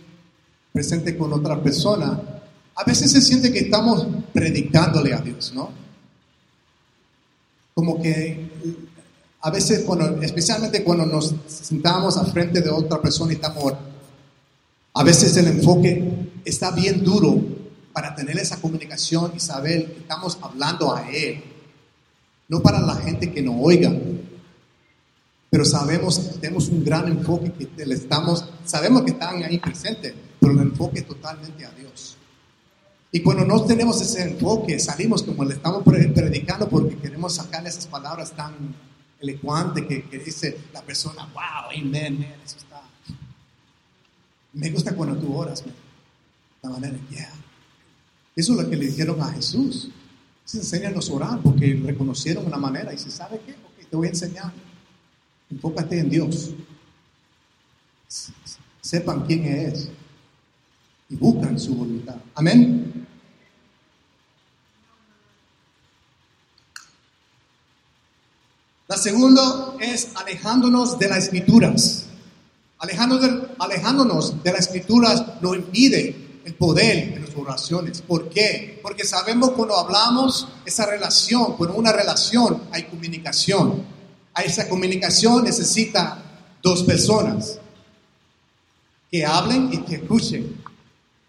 [0.72, 2.20] presente con otra persona,
[2.74, 5.70] a veces se siente que estamos predicándole a Dios, ¿no?
[7.74, 8.50] Como que
[9.42, 13.74] a veces, cuando, especialmente cuando nos sentamos a frente de otra persona y estamos,
[14.94, 17.40] a veces el enfoque está bien duro
[17.92, 21.44] para tener esa comunicación y saber que estamos hablando a Él
[22.50, 23.92] no para la gente que no oiga.
[25.48, 30.53] Pero sabemos, tenemos un gran enfoque que le estamos, sabemos que están ahí presentes, pero
[30.53, 32.16] el enfoque es totalmente a Dios.
[33.12, 37.87] Y cuando no tenemos ese enfoque, salimos como le estamos predicando porque queremos sacar esas
[37.87, 38.55] palabras tan
[39.20, 42.69] elocuantes que, que dice la persona, wow, amen, man, eso está.
[44.52, 45.62] Me gusta cuando tú oras.
[46.62, 47.32] La manera, yeah.
[48.36, 49.90] Eso es lo que le dijeron a Jesús.
[50.44, 53.54] Se a orar porque reconocieron una manera y se sabe qué,
[53.88, 54.52] te voy a enseñar.
[55.50, 56.50] Enfócate en Dios.
[58.80, 59.88] Sepan quién es
[61.08, 62.16] y buscan su voluntad.
[62.34, 63.06] Amén.
[68.88, 72.09] La segunda es alejándonos de las escrituras.
[72.80, 78.00] Alejándonos de, las escrituras no impide el poder de nuestras oraciones.
[78.00, 78.80] ¿Por qué?
[78.82, 83.84] Porque sabemos cuando hablamos esa relación, cuando una relación hay comunicación.
[84.32, 86.22] A esa comunicación necesita
[86.62, 87.58] dos personas
[89.10, 90.62] que hablen y que escuchen.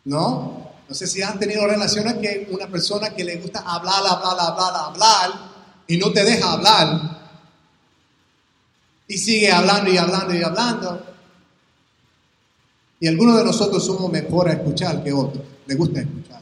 [0.05, 0.71] ¿No?
[0.87, 4.73] No sé si han tenido relaciones que una persona que le gusta hablar, hablar, hablar,
[4.75, 5.51] hablar
[5.85, 7.19] y no te deja hablar
[9.07, 11.10] y sigue hablando y hablando y hablando.
[13.01, 16.39] Y algunos de nosotros somos mejor a escuchar que otros, le gusta escuchar.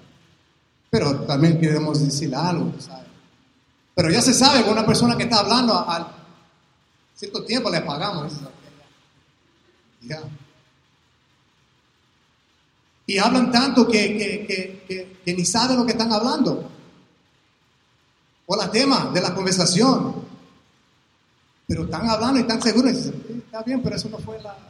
[0.89, 3.07] Pero también queremos decirle algo, ¿sabes?
[3.95, 6.05] Pero ya se sabe que una persona que está hablando al
[7.15, 8.33] cierto tiempo le pagamos.
[10.01, 10.21] Ya.
[13.07, 16.69] Y hablan tanto que, ni saben lo que están hablando.
[18.47, 20.13] O la tema de la conversación.
[21.65, 22.91] Pero están hablando y están seguros.
[22.91, 24.68] está bien, pero eso no fue la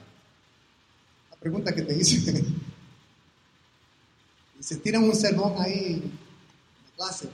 [1.39, 2.43] pregunta que te hice.
[4.60, 6.12] Y se tiran un sermón ahí en
[6.86, 7.30] la clase.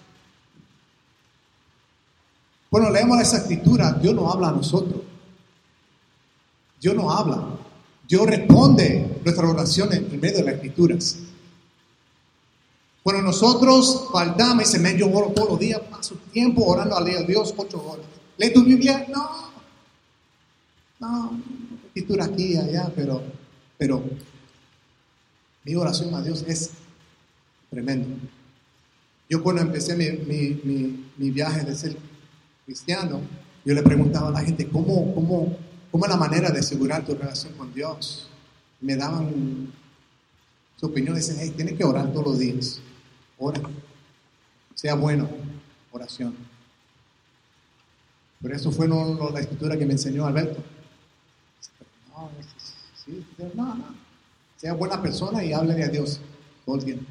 [2.69, 5.01] Bueno, leemos esa escritura, Dios no habla a nosotros.
[6.79, 7.47] Dios no habla.
[8.07, 11.17] Dios responde nuestras oraciones en medio de las escrituras.
[13.01, 17.53] Cuando nosotros faltamos, y me yo oro todos los días, paso tiempo orando a Dios
[17.55, 18.05] ocho horas.
[18.37, 19.05] ¿Lee tu Biblia?
[19.09, 19.45] No.
[20.99, 21.39] No,
[21.87, 23.21] escritura aquí allá, pero,
[23.77, 24.03] pero
[25.63, 26.71] mi oración a Dios es
[27.69, 28.07] tremendo.
[29.29, 31.97] Yo cuando empecé mi, mi, mi, viaje de ser
[32.65, 33.21] cristiano,
[33.65, 35.57] yo le preguntaba a la gente, ¿cómo, cómo,
[35.91, 38.29] cómo es la manera de asegurar tu relación con Dios?
[38.81, 39.73] me daban
[40.77, 42.79] su opinión, dicen, hey, tienes que orar todos los días.
[43.38, 43.61] Ora.
[44.75, 45.27] Sea bueno,
[45.91, 46.35] oración.
[48.41, 50.61] Pero eso fue no, la escritura que me enseñó Alberto.
[52.09, 52.29] No,
[54.57, 56.19] Sea buena persona y háblale a Dios
[56.65, 57.05] todo el tiempo.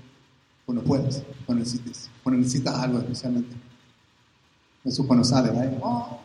[0.67, 3.55] Cuando puedas, cuando necesites, cuando necesitas algo especialmente.
[4.85, 5.79] Eso cuando sale, ¿verdad?
[5.83, 6.21] Oh,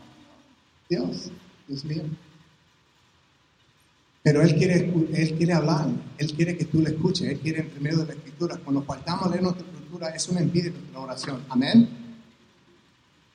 [0.90, 1.32] Dios,
[1.68, 2.04] Dios mío.
[4.22, 7.84] Pero Él quiere, él quiere hablar, Él quiere que tú le escuches, Él quiere en
[7.84, 8.58] medio de la escritura.
[8.58, 11.44] Cuando faltamos leer nuestra escritura, eso no impide nuestra oración.
[11.50, 11.90] Amén.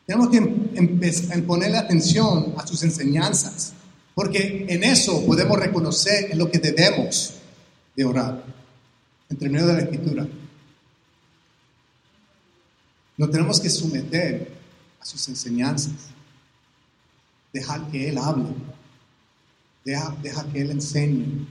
[0.06, 3.72] Tenemos que empezar a ponerle atención a sus enseñanzas,
[4.14, 7.34] porque en eso podemos reconocer en lo que debemos
[7.96, 8.44] de orar,
[9.28, 10.26] entre medio de la escritura.
[13.16, 14.52] Nos tenemos que someter
[15.00, 15.92] a sus enseñanzas,
[17.52, 18.48] dejar que Él hable.
[19.84, 20.16] Deja,
[20.52, 21.46] que Él enseñe.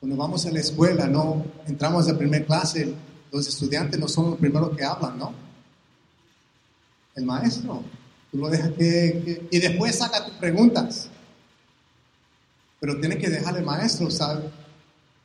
[0.00, 2.92] Cuando vamos a la escuela, no entramos de primera clase,
[3.30, 5.32] los estudiantes no son los primeros que hablan, ¿no?
[7.14, 7.82] El maestro.
[8.30, 11.08] Tú lo dejas que, y después saca tus preguntas.
[12.82, 14.50] Pero tiene que dejar el maestro, ¿sabe?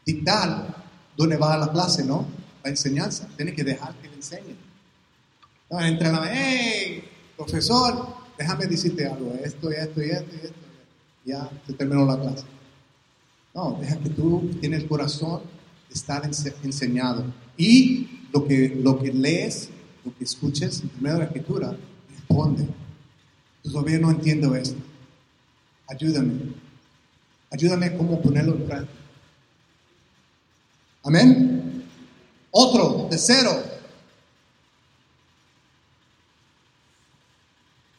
[0.06, 0.76] Dictar
[1.18, 2.28] dónde va la clase, ¿no?
[2.64, 3.28] La enseñanza.
[3.36, 4.56] Tiene que dejar que le enseñe.
[5.68, 7.04] No, entra la, hey,
[7.36, 10.60] profesor, déjame decirte algo, esto esto y esto y esto
[11.26, 12.46] ya se terminó la clase.
[13.56, 15.42] No, deja que tú tienes el corazón
[15.90, 16.30] de estar
[16.64, 17.26] enseñado.
[17.58, 19.72] Y lo que, lo que lees,
[20.06, 21.76] lo que escuches en medio de la escritura,
[22.08, 22.68] responde.
[23.64, 24.80] Todavía no entiendo esto.
[25.88, 26.67] Ayúdame.
[27.52, 28.94] Ayúdame cómo ponerlo en práctica.
[31.04, 31.88] Amén.
[32.52, 33.64] Otro, tercero.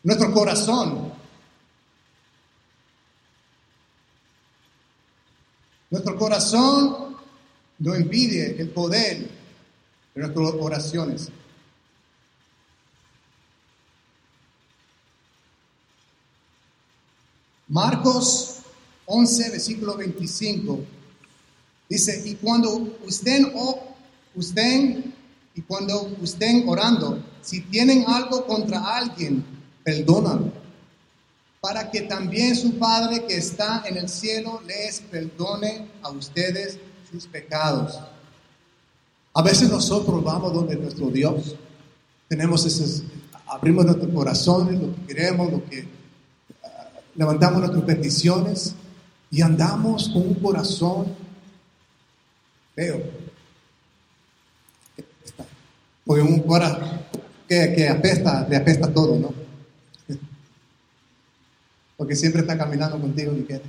[0.02, 1.08] Nuestro corazón
[5.90, 7.16] Nuestro corazón
[7.78, 9.30] no impide el poder
[10.14, 11.30] de nuestras oraciones.
[17.68, 18.57] Marcos
[19.10, 20.80] 11, versículo 25,
[21.88, 23.80] dice, y cuando usted, o,
[24.34, 25.02] usted,
[25.54, 29.44] y cuando estén orando, si tienen algo contra alguien,
[29.82, 30.52] perdónalo.
[31.60, 36.78] para que también su Padre que está en el cielo les perdone a ustedes
[37.10, 37.98] sus pecados.
[39.34, 41.56] A veces nosotros vamos donde nuestro Dios,
[42.28, 43.02] tenemos esos,
[43.46, 45.88] abrimos nuestros corazones, lo que queremos, lo que
[46.62, 48.76] ah, levantamos nuestras peticiones
[49.30, 51.14] y andamos con un corazón
[52.74, 53.02] feo.
[56.04, 57.00] Porque un corazón
[57.48, 59.34] que, que apesta, le apesta todo, ¿no?
[61.96, 63.68] Porque siempre está caminando contigo, Niquete.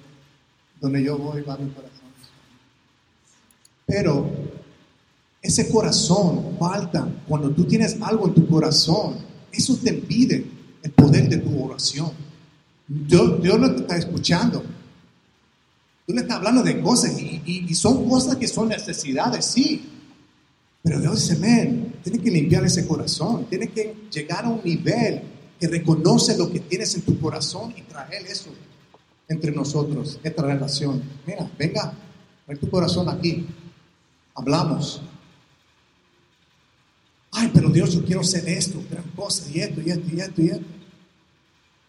[0.79, 1.99] Donde yo voy va mi corazón.
[3.85, 4.29] Pero
[5.41, 7.07] ese corazón falta.
[7.27, 9.17] Cuando tú tienes algo en tu corazón,
[9.51, 10.45] eso te impide
[10.83, 12.11] el poder de tu oración.
[12.87, 14.63] Dios, Dios te está escuchando.
[16.09, 19.87] Tú le estás hablando de cosas y, son cosas que son necesidades, sí.
[20.81, 23.45] Pero Dios dice, men, tienes que limpiar ese corazón.
[23.45, 25.21] Tienes que llegar a un nivel
[25.59, 28.49] que reconoce lo que tienes en tu corazón y traer eso
[29.27, 30.99] entre nosotros, esta relación.
[31.27, 31.93] Mira, venga,
[32.43, 33.45] trae tu corazón aquí.
[34.33, 35.03] Hablamos.
[37.33, 40.41] Ay, pero Dios, yo quiero hacer esto, gran cosa, y esto, y esto, y esto,
[40.41, 40.65] y esto.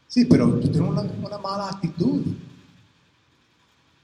[0.09, 2.21] Sí, pero tú tienes una, una mala actitud.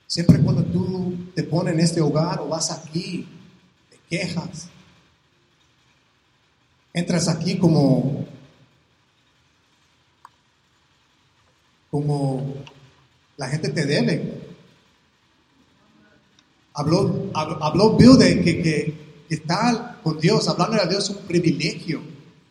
[0.06, 3.26] Siempre cuando tú te pones en este hogar o vas aquí,
[3.90, 4.68] te quejas.
[6.92, 8.26] Entras aquí como
[11.90, 12.54] como
[13.36, 14.42] la gente te debe.
[16.74, 22.02] Habló, habló Bill de que, que, estar con Dios, hablando a Dios es un privilegio.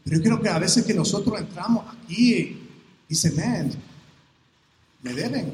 [0.03, 2.69] Pero yo creo que a veces que nosotros entramos aquí y
[3.07, 3.71] dicen, man,
[5.03, 5.53] me deben.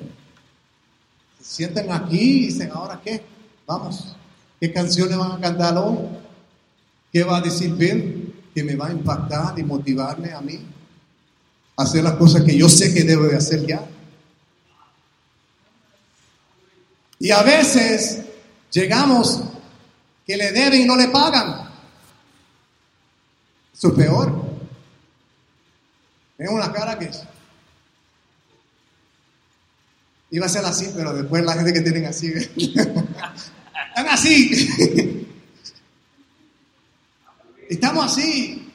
[1.42, 3.24] Se sientan aquí y dicen, ¿ahora qué?
[3.66, 4.16] Vamos,
[4.60, 5.98] ¿qué canciones van a cantar hoy?
[7.12, 10.60] ¿Qué va a decir Bill que me va a impactar y motivarme a mí?
[11.82, 13.84] hacer las cosas que yo sé que debo de hacer ya.
[17.20, 18.22] Y a veces
[18.72, 19.42] llegamos
[20.26, 21.70] que le deben y no le pagan.
[23.74, 24.42] Eso es peor.
[26.38, 27.12] Tengo una cara que
[30.32, 35.28] iba a ser así, pero después la gente que tienen así, están así.
[37.70, 38.68] Estamos así.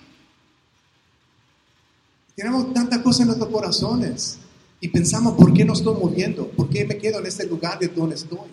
[2.35, 4.39] Tenemos tantas cosas en nuestros corazones
[4.81, 6.49] y pensamos, ¿por qué no estoy moviendo?
[6.49, 8.49] ¿Por qué me quedo en este lugar de donde estoy?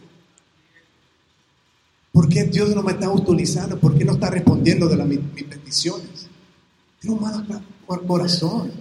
[2.14, 3.78] ¿Por qué Dios no me está utilizando?
[3.80, 6.28] ¿Por qué no está respondiendo de mis, peticiones?
[6.99, 8.72] Tiene un mal corazón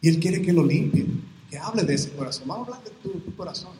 [0.00, 1.06] y Él quiere que lo limpie,
[1.48, 2.44] que hable de ese corazón.
[2.46, 3.72] Vamos a hablar de tu, corazón.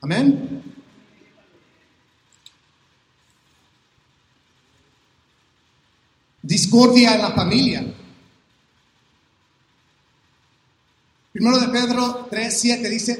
[0.00, 0.62] Amén.
[6.42, 7.94] Discordia en la familia.
[11.32, 13.16] Primero de Pedro 3.7 dice,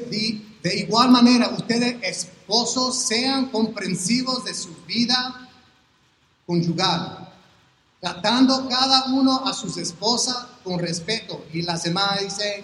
[0.61, 5.49] de igual manera ustedes esposos sean comprensivos de su vida
[6.45, 7.33] conyugal,
[7.99, 11.45] tratando cada uno a sus esposas con respeto.
[11.53, 12.63] Y la semana dice,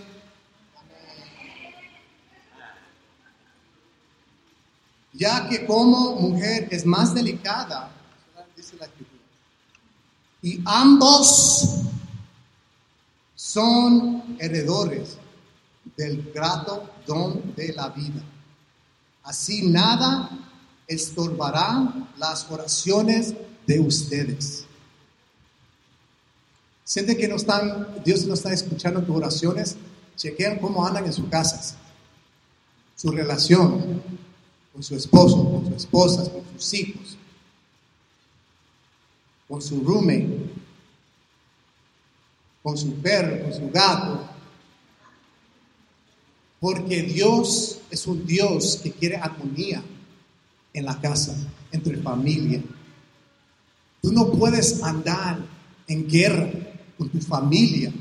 [5.19, 7.91] ya que como mujer es más delicada,
[10.41, 11.81] y ambos
[13.35, 15.17] son heredores
[15.97, 18.23] del grato don de la vida.
[19.23, 20.29] Así nada
[20.87, 23.33] estorbará las oraciones
[23.67, 24.65] de ustedes.
[26.85, 29.75] Siente que no están, Dios no está escuchando tus oraciones,
[30.15, 31.75] chequean cómo andan en sus casas,
[32.95, 34.01] su relación
[34.73, 37.17] con su esposo, con sus esposas, con sus hijos,
[39.47, 40.51] con su roommate,
[42.61, 44.29] con su perro, con su gato,
[46.59, 49.83] porque Dios es un Dios que quiere armonía
[50.73, 51.35] en la casa,
[51.71, 52.61] entre familia.
[54.01, 55.39] Tú no puedes andar
[55.87, 56.51] en guerra
[56.97, 57.91] con tu familia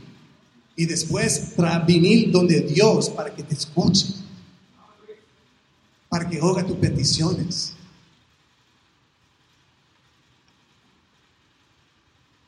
[0.76, 1.54] y después
[1.86, 4.06] venir donde Dios para que te escuche,
[6.08, 7.74] para que oiga tus peticiones.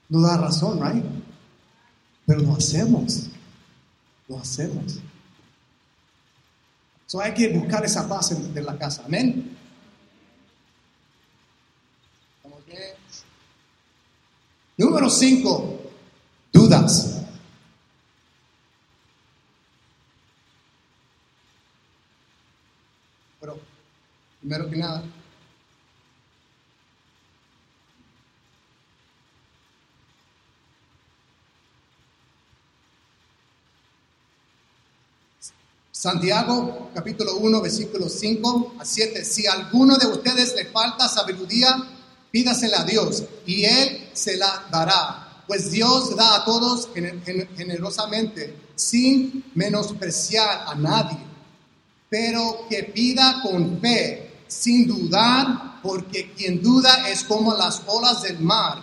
[0.09, 1.05] No da razón, ¿right?
[2.27, 3.29] Pero lo hacemos,
[4.29, 4.99] lo hacemos.
[7.07, 9.03] So hay que buscar esa paz en, la casa.
[9.05, 9.57] Amén.
[14.81, 15.91] Número 5.
[16.53, 17.23] Dudas.
[23.41, 23.59] Pero,
[24.51, 25.05] primero que nada,
[35.93, 39.25] Santiago capítulo 1 versículos 5 a 7.
[39.25, 41.77] Si a alguno de ustedes le falta sabiduría,
[42.31, 45.45] pídasela a Dios y Él se la dará.
[45.47, 51.19] Pues Dios da a todos gener- gener- generosamente, sin menospreciar a nadie.
[52.09, 58.41] Pero que pida con fe, sin dudar, porque quien duda es como las olas del
[58.41, 58.79] mar,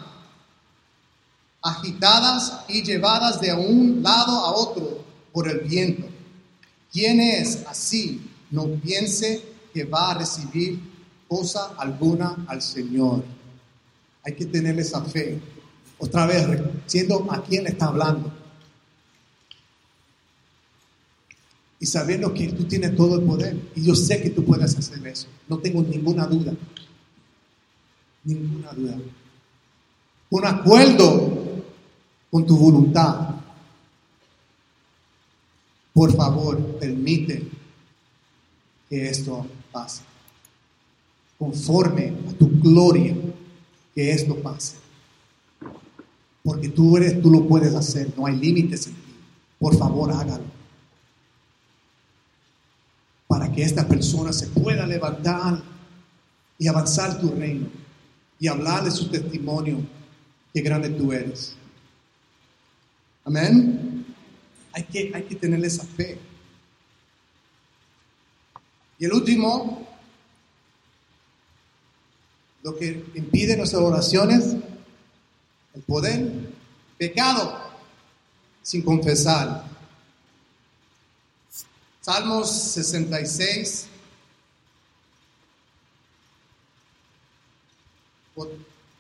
[1.61, 5.03] agitadas y llevadas de un lado a otro
[5.33, 6.07] por el viento.
[6.91, 9.43] Quien es así, no piense
[9.73, 10.79] que va a recibir
[11.27, 13.23] cosa alguna al Señor.
[14.23, 15.39] Hay que tener esa fe.
[15.99, 16.47] Otra vez,
[16.85, 18.31] siendo a quién le está hablando.
[21.79, 23.57] Y sabiendo que tú tienes todo el poder.
[23.75, 25.27] Y yo sé que tú puedes hacer eso.
[25.47, 26.53] No tengo ninguna duda.
[28.23, 28.97] Ninguna duda.
[30.29, 31.63] Un acuerdo
[32.31, 33.35] con tu voluntad.
[35.93, 37.47] Por favor, permite
[38.89, 40.03] que esto pase.
[41.37, 43.15] Conforme a tu gloria,
[43.93, 44.75] que esto pase.
[46.43, 49.15] Porque tú eres, tú lo puedes hacer, no hay límites en ti.
[49.59, 50.56] Por favor, hágalo.
[53.37, 55.61] Para que esta persona se pueda levantar
[56.57, 57.67] y avanzar tu reino
[58.39, 59.77] y hablar de su testimonio,
[60.51, 61.55] qué grande tú eres.
[63.23, 64.07] Amén.
[64.71, 66.17] Hay que, hay que tener esa fe.
[68.97, 69.87] Y el último,
[72.63, 74.55] lo que impide nuestras oraciones,
[75.75, 76.55] el poder,
[76.97, 77.55] pecado
[78.63, 79.76] sin confesar.
[82.07, 83.85] Salmos 66.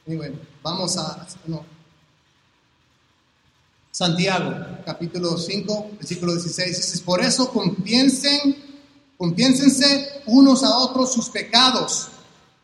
[0.05, 1.25] Anyway, vamos a...
[3.91, 4.53] Santiago,
[4.85, 6.75] capítulo 5, versículo 16.
[6.75, 8.57] Dice, por eso confiensen,
[9.17, 12.09] confiénsense unos a otros sus pecados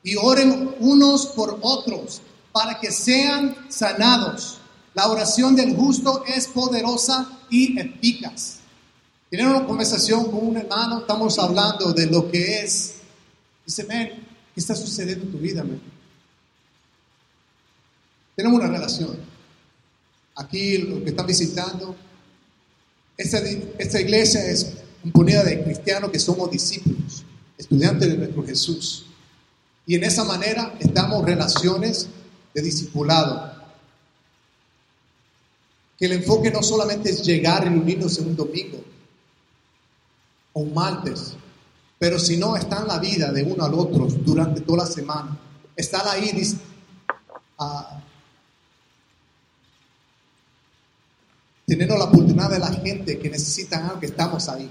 [0.03, 2.21] y oren unos por otros
[2.51, 4.57] para que sean sanados.
[4.93, 8.62] La oración del justo es poderosa y eficaz.
[9.33, 12.97] Tener una conversación con un hermano, estamos hablando de lo que es.
[13.65, 14.07] Dice, man,
[14.53, 15.81] ¿qué está sucediendo en tu vida, man?
[18.35, 19.17] Tenemos una relación.
[20.35, 21.95] Aquí, los que están visitando,
[23.17, 23.39] esta,
[23.79, 24.71] esta iglesia es
[25.01, 27.23] componida de cristianos que somos discípulos,
[27.57, 29.07] estudiantes de nuestro Jesús.
[29.87, 32.07] Y en esa manera estamos relaciones
[32.53, 33.51] de discipulado.
[35.97, 38.92] Que el enfoque no solamente es llegar y unirnos en un domingo
[40.53, 41.35] un martes,
[41.97, 45.37] pero si no está en la vida de uno al otro durante toda la semana.
[45.75, 46.57] Estar ahí dice,
[47.59, 47.99] uh,
[51.65, 54.69] teniendo la oportunidad de la gente que necesitan algo, que estamos ahí.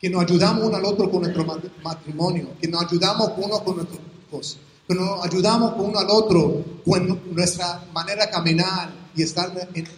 [0.00, 1.44] Que nos ayudamos uno al otro con nuestro
[1.82, 7.34] matrimonio, que nos ayudamos uno con nuestros hijos, que nos ayudamos uno al otro con
[7.34, 9.88] nuestra manera de caminar y estar en, en,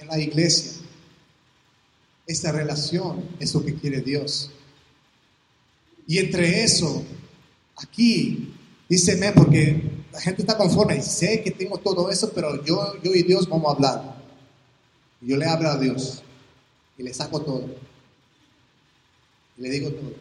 [0.00, 0.85] en la iglesia.
[2.26, 4.50] Esta relación es lo que quiere Dios.
[6.06, 7.04] Y entre eso,
[7.76, 8.54] aquí,
[8.88, 13.14] díceme, porque la gente está conforme y sé que tengo todo eso, pero yo, yo
[13.14, 14.16] y Dios vamos a hablar.
[15.20, 16.22] Yo le hablo a Dios
[16.98, 17.68] y le saco todo.
[19.56, 20.14] Y le digo todo.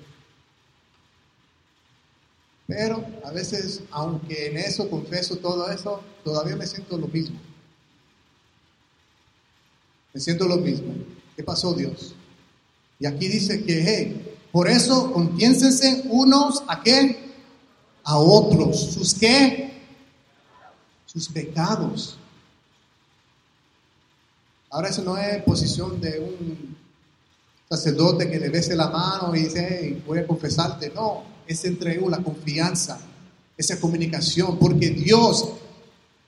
[2.67, 7.39] Pero a veces, aunque en eso confieso todo eso, todavía me siento lo mismo.
[10.13, 10.93] Me siento lo mismo.
[11.35, 12.15] ¿Qué pasó Dios?
[12.99, 17.33] Y aquí dice que, hey, por eso confiénsense unos a qué?
[18.03, 18.93] A otros.
[18.93, 19.81] ¿Sus qué?
[21.05, 22.17] Sus pecados.
[24.69, 26.77] Ahora eso no es posición de un
[27.69, 30.91] sacerdote que le bese la mano y dice, hey, voy a confesarte.
[30.95, 32.99] No, es entre la confianza,
[33.57, 35.49] esa comunicación, porque Dios,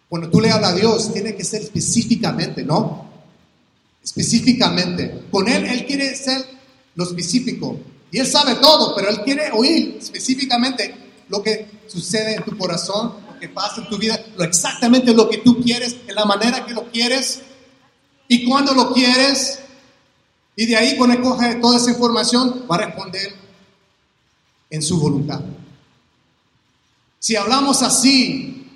[0.09, 3.06] cuando tú le hablas a Dios, tiene que ser específicamente, ¿no?
[4.07, 5.25] Específicamente.
[5.29, 6.41] Con Él, Él quiere ser
[6.95, 7.77] lo específico.
[8.09, 10.95] Y Él sabe todo, pero Él quiere oír específicamente
[11.27, 15.29] lo que sucede en tu corazón, lo que pasa en tu vida, lo exactamente lo
[15.29, 17.41] que tú quieres, en la manera que lo quieres
[18.29, 19.59] y cuando lo quieres.
[20.55, 23.33] Y de ahí, cuando Él coge toda esa información, va a responder
[24.69, 25.41] en su voluntad.
[27.19, 28.71] Si hablamos así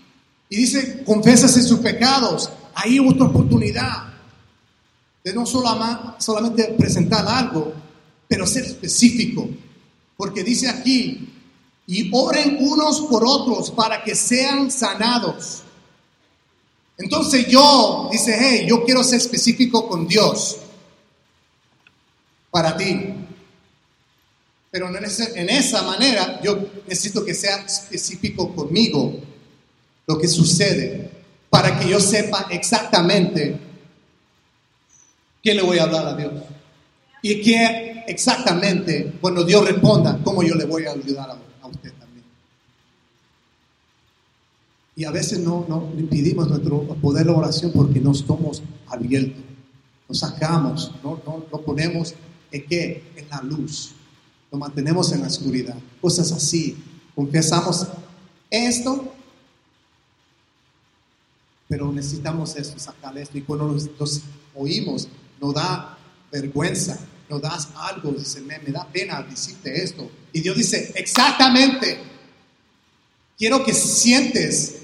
[0.49, 4.10] y dice, confésase sus pecados, hay otra oportunidad
[5.23, 7.73] de no solamente presentar algo,
[8.27, 9.47] pero ser específico.
[10.17, 11.29] Porque dice aquí,
[11.87, 15.63] y oren unos por otros para que sean sanados.
[16.97, 20.57] Entonces yo, dice, hey, yo quiero ser específico con Dios
[22.51, 23.15] para ti.
[24.69, 26.57] Pero en, esa manera yo
[26.87, 29.19] necesito que sea específico conmigo
[30.07, 31.11] lo que sucede
[31.49, 33.59] para que yo sepa exactamente
[35.41, 36.33] qué le voy a hablar a Dios.
[37.21, 42.25] Y que exactamente cuando Dios responda, cómo yo le voy a ayudar a, usted también.
[44.95, 49.43] Y a veces no, no impedimos nuestro poder de oración porque no estamos abiertos.
[50.09, 52.15] Nos sacamos, no, no lo ponemos
[52.51, 53.03] en qué?
[53.15, 53.93] En la luz.
[54.51, 55.77] Lo mantenemos en la oscuridad.
[56.01, 56.77] Cosas así.
[57.15, 57.87] Confesamos
[58.49, 59.13] esto,
[61.67, 63.37] pero necesitamos esto, sacar esto.
[63.37, 64.21] Y cuando los, los
[64.55, 65.07] oímos,
[65.41, 65.97] nos da
[66.31, 70.09] vergüenza, nos das algo, dice, me, me da pena decirte esto.
[70.31, 71.97] Y Dios dice, exactamente,
[73.37, 74.83] quiero que sientes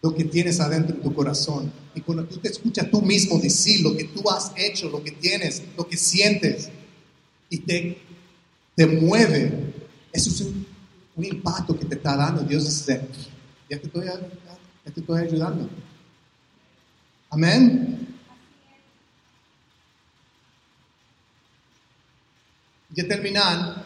[0.00, 1.72] lo que tienes adentro en tu corazón.
[1.94, 5.10] Y cuando tú te escuchas tú mismo decir lo que tú has hecho, lo que
[5.12, 6.70] tienes, lo que sientes,
[7.50, 7.98] y te,
[8.76, 9.74] te mueve,
[10.12, 10.66] eso es un,
[11.16, 12.42] un impacto que te está dando.
[12.42, 13.08] Dios dice,
[13.68, 15.68] ya te estoy, ya te estoy ayudando.
[17.30, 18.13] Amén.
[22.94, 23.84] Ya terminan.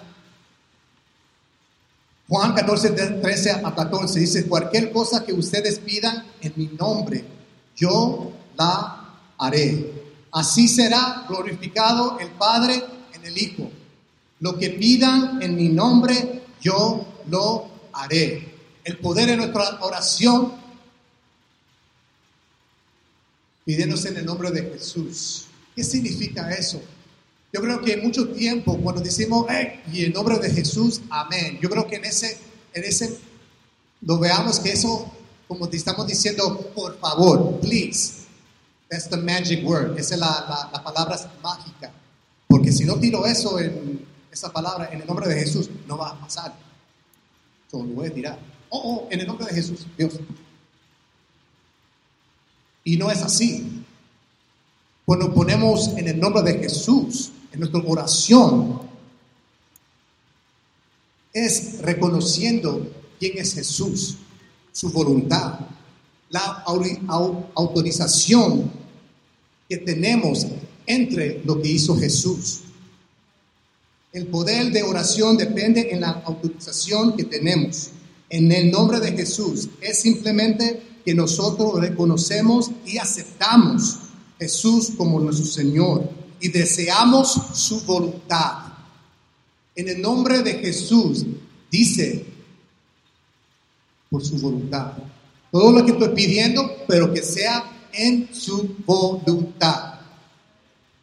[2.29, 7.25] Juan 14, de 13 a 14 dice, cualquier cosa que ustedes pidan en mi nombre,
[7.75, 9.93] yo la haré.
[10.33, 12.85] Así será glorificado el Padre
[13.15, 13.71] en el Hijo.
[14.41, 18.47] Lo que pidan en mi nombre, yo lo haré.
[18.85, 20.53] El poder de nuestra oración,
[23.65, 25.47] pidiéndose en el nombre de Jesús.
[25.75, 26.83] ¿Qué significa eso?
[27.53, 31.71] Yo creo que mucho tiempo, cuando decimos, "Eh, y en nombre de Jesús, amén, yo
[31.71, 32.39] creo que en ese,
[32.75, 33.19] en ese,
[34.03, 35.11] lo veamos que eso,
[35.47, 38.27] como te estamos diciendo, por favor, please,
[38.91, 41.91] that's the magic word, esa es la, la, la palabra mágica,
[42.47, 46.11] porque si no tiro eso en esa palabra, en el nombre de Jesús, no va
[46.11, 46.55] a pasar.
[47.71, 48.39] So, lo voy a tirar.
[48.71, 50.21] Oh, oh, en el nombre de Jesús, Dios.
[52.85, 53.85] Y no es así.
[55.05, 58.81] Cuando ponemos en el nombre de Jesús, nuestra oración,
[61.33, 62.87] es reconociendo
[63.19, 64.17] quién es Jesús,
[64.73, 65.61] su voluntad,
[66.31, 68.71] la au- au- autorización
[69.69, 70.47] que tenemos
[70.87, 72.61] entre lo que hizo Jesús.
[74.13, 77.91] El poder de oración depende en la autorización que tenemos.
[78.31, 83.99] En el nombre de Jesús es simplemente que nosotros reconocemos y aceptamos
[84.39, 86.09] Jesús como nuestro Señor
[86.41, 88.73] y deseamos su voluntad.
[89.75, 91.25] En el nombre de Jesús
[91.71, 92.25] dice
[94.11, 94.93] por su voluntad.
[95.51, 100.01] Todo lo que estoy pidiendo, pero que sea en su voluntad.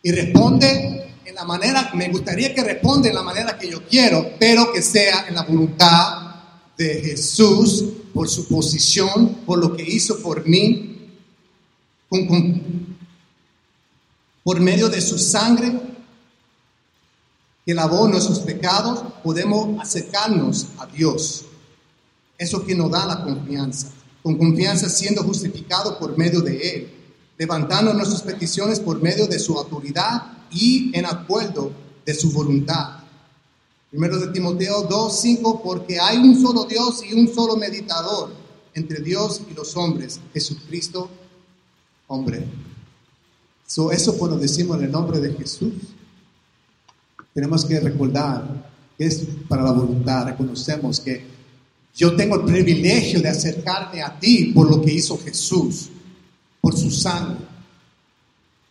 [0.04, 4.34] Y responde en la manera, me gustaría que responda en la manera que yo quiero,
[4.40, 6.36] pero que sea en la voluntad
[6.78, 11.10] de Jesús, por su posición, por lo que hizo por mí,
[14.46, 15.74] por medio de su sangre
[17.66, 21.46] que lavó nuestros pecados, podemos acercarnos a Dios.
[22.38, 23.88] Eso que nos da la confianza.
[24.22, 26.94] Con confianza siendo justificado por medio de Él,
[27.40, 30.22] levantando nuestras peticiones por medio de su autoridad
[30.52, 31.72] y en acuerdo
[32.06, 33.00] de su voluntad.
[33.90, 38.32] Primero de Timoteo 2:5, porque hay un solo Dios y un solo meditador
[38.76, 41.10] entre Dios y los hombres, Jesucristo,
[42.06, 42.46] hombre.
[43.68, 45.74] So, eso cuando decimos en el nombre de Jesús,
[47.34, 51.36] tenemos que recordar que es para la voluntad, reconocemos que
[51.96, 55.90] yo tengo el privilegio de acercarme a ti por lo que hizo Jesús,
[56.62, 57.46] por su sangre.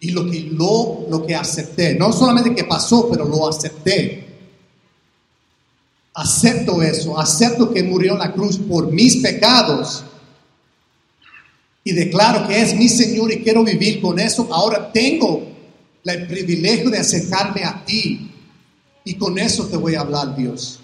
[0.01, 4.27] Y lo que, lo, lo que acepté, no solamente que pasó, pero lo acepté.
[6.13, 10.05] Acepto eso, acepto que murió en la cruz por mis pecados.
[11.85, 14.49] Y declaro que es mi Señor y quiero vivir con eso.
[14.51, 15.47] Ahora tengo
[16.03, 18.31] el privilegio de acercarme a ti.
[19.05, 20.81] Y con eso te voy a hablar, Dios.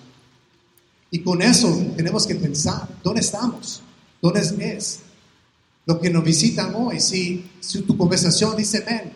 [1.10, 3.82] Y con eso tenemos que pensar, ¿dónde estamos?
[4.20, 5.00] ¿Dónde es?
[5.86, 7.50] Lo que nos visitan hoy, si,
[7.86, 9.12] tu conversación dice, ven,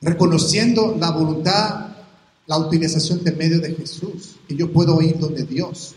[0.00, 1.96] reconociendo la voluntad,
[2.46, 5.94] la utilización de medio de Jesús, que yo puedo ir donde Dios.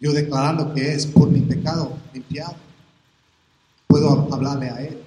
[0.00, 2.54] Yo declarando que es por mi pecado limpiado,
[3.88, 5.02] puedo hablarle a Él.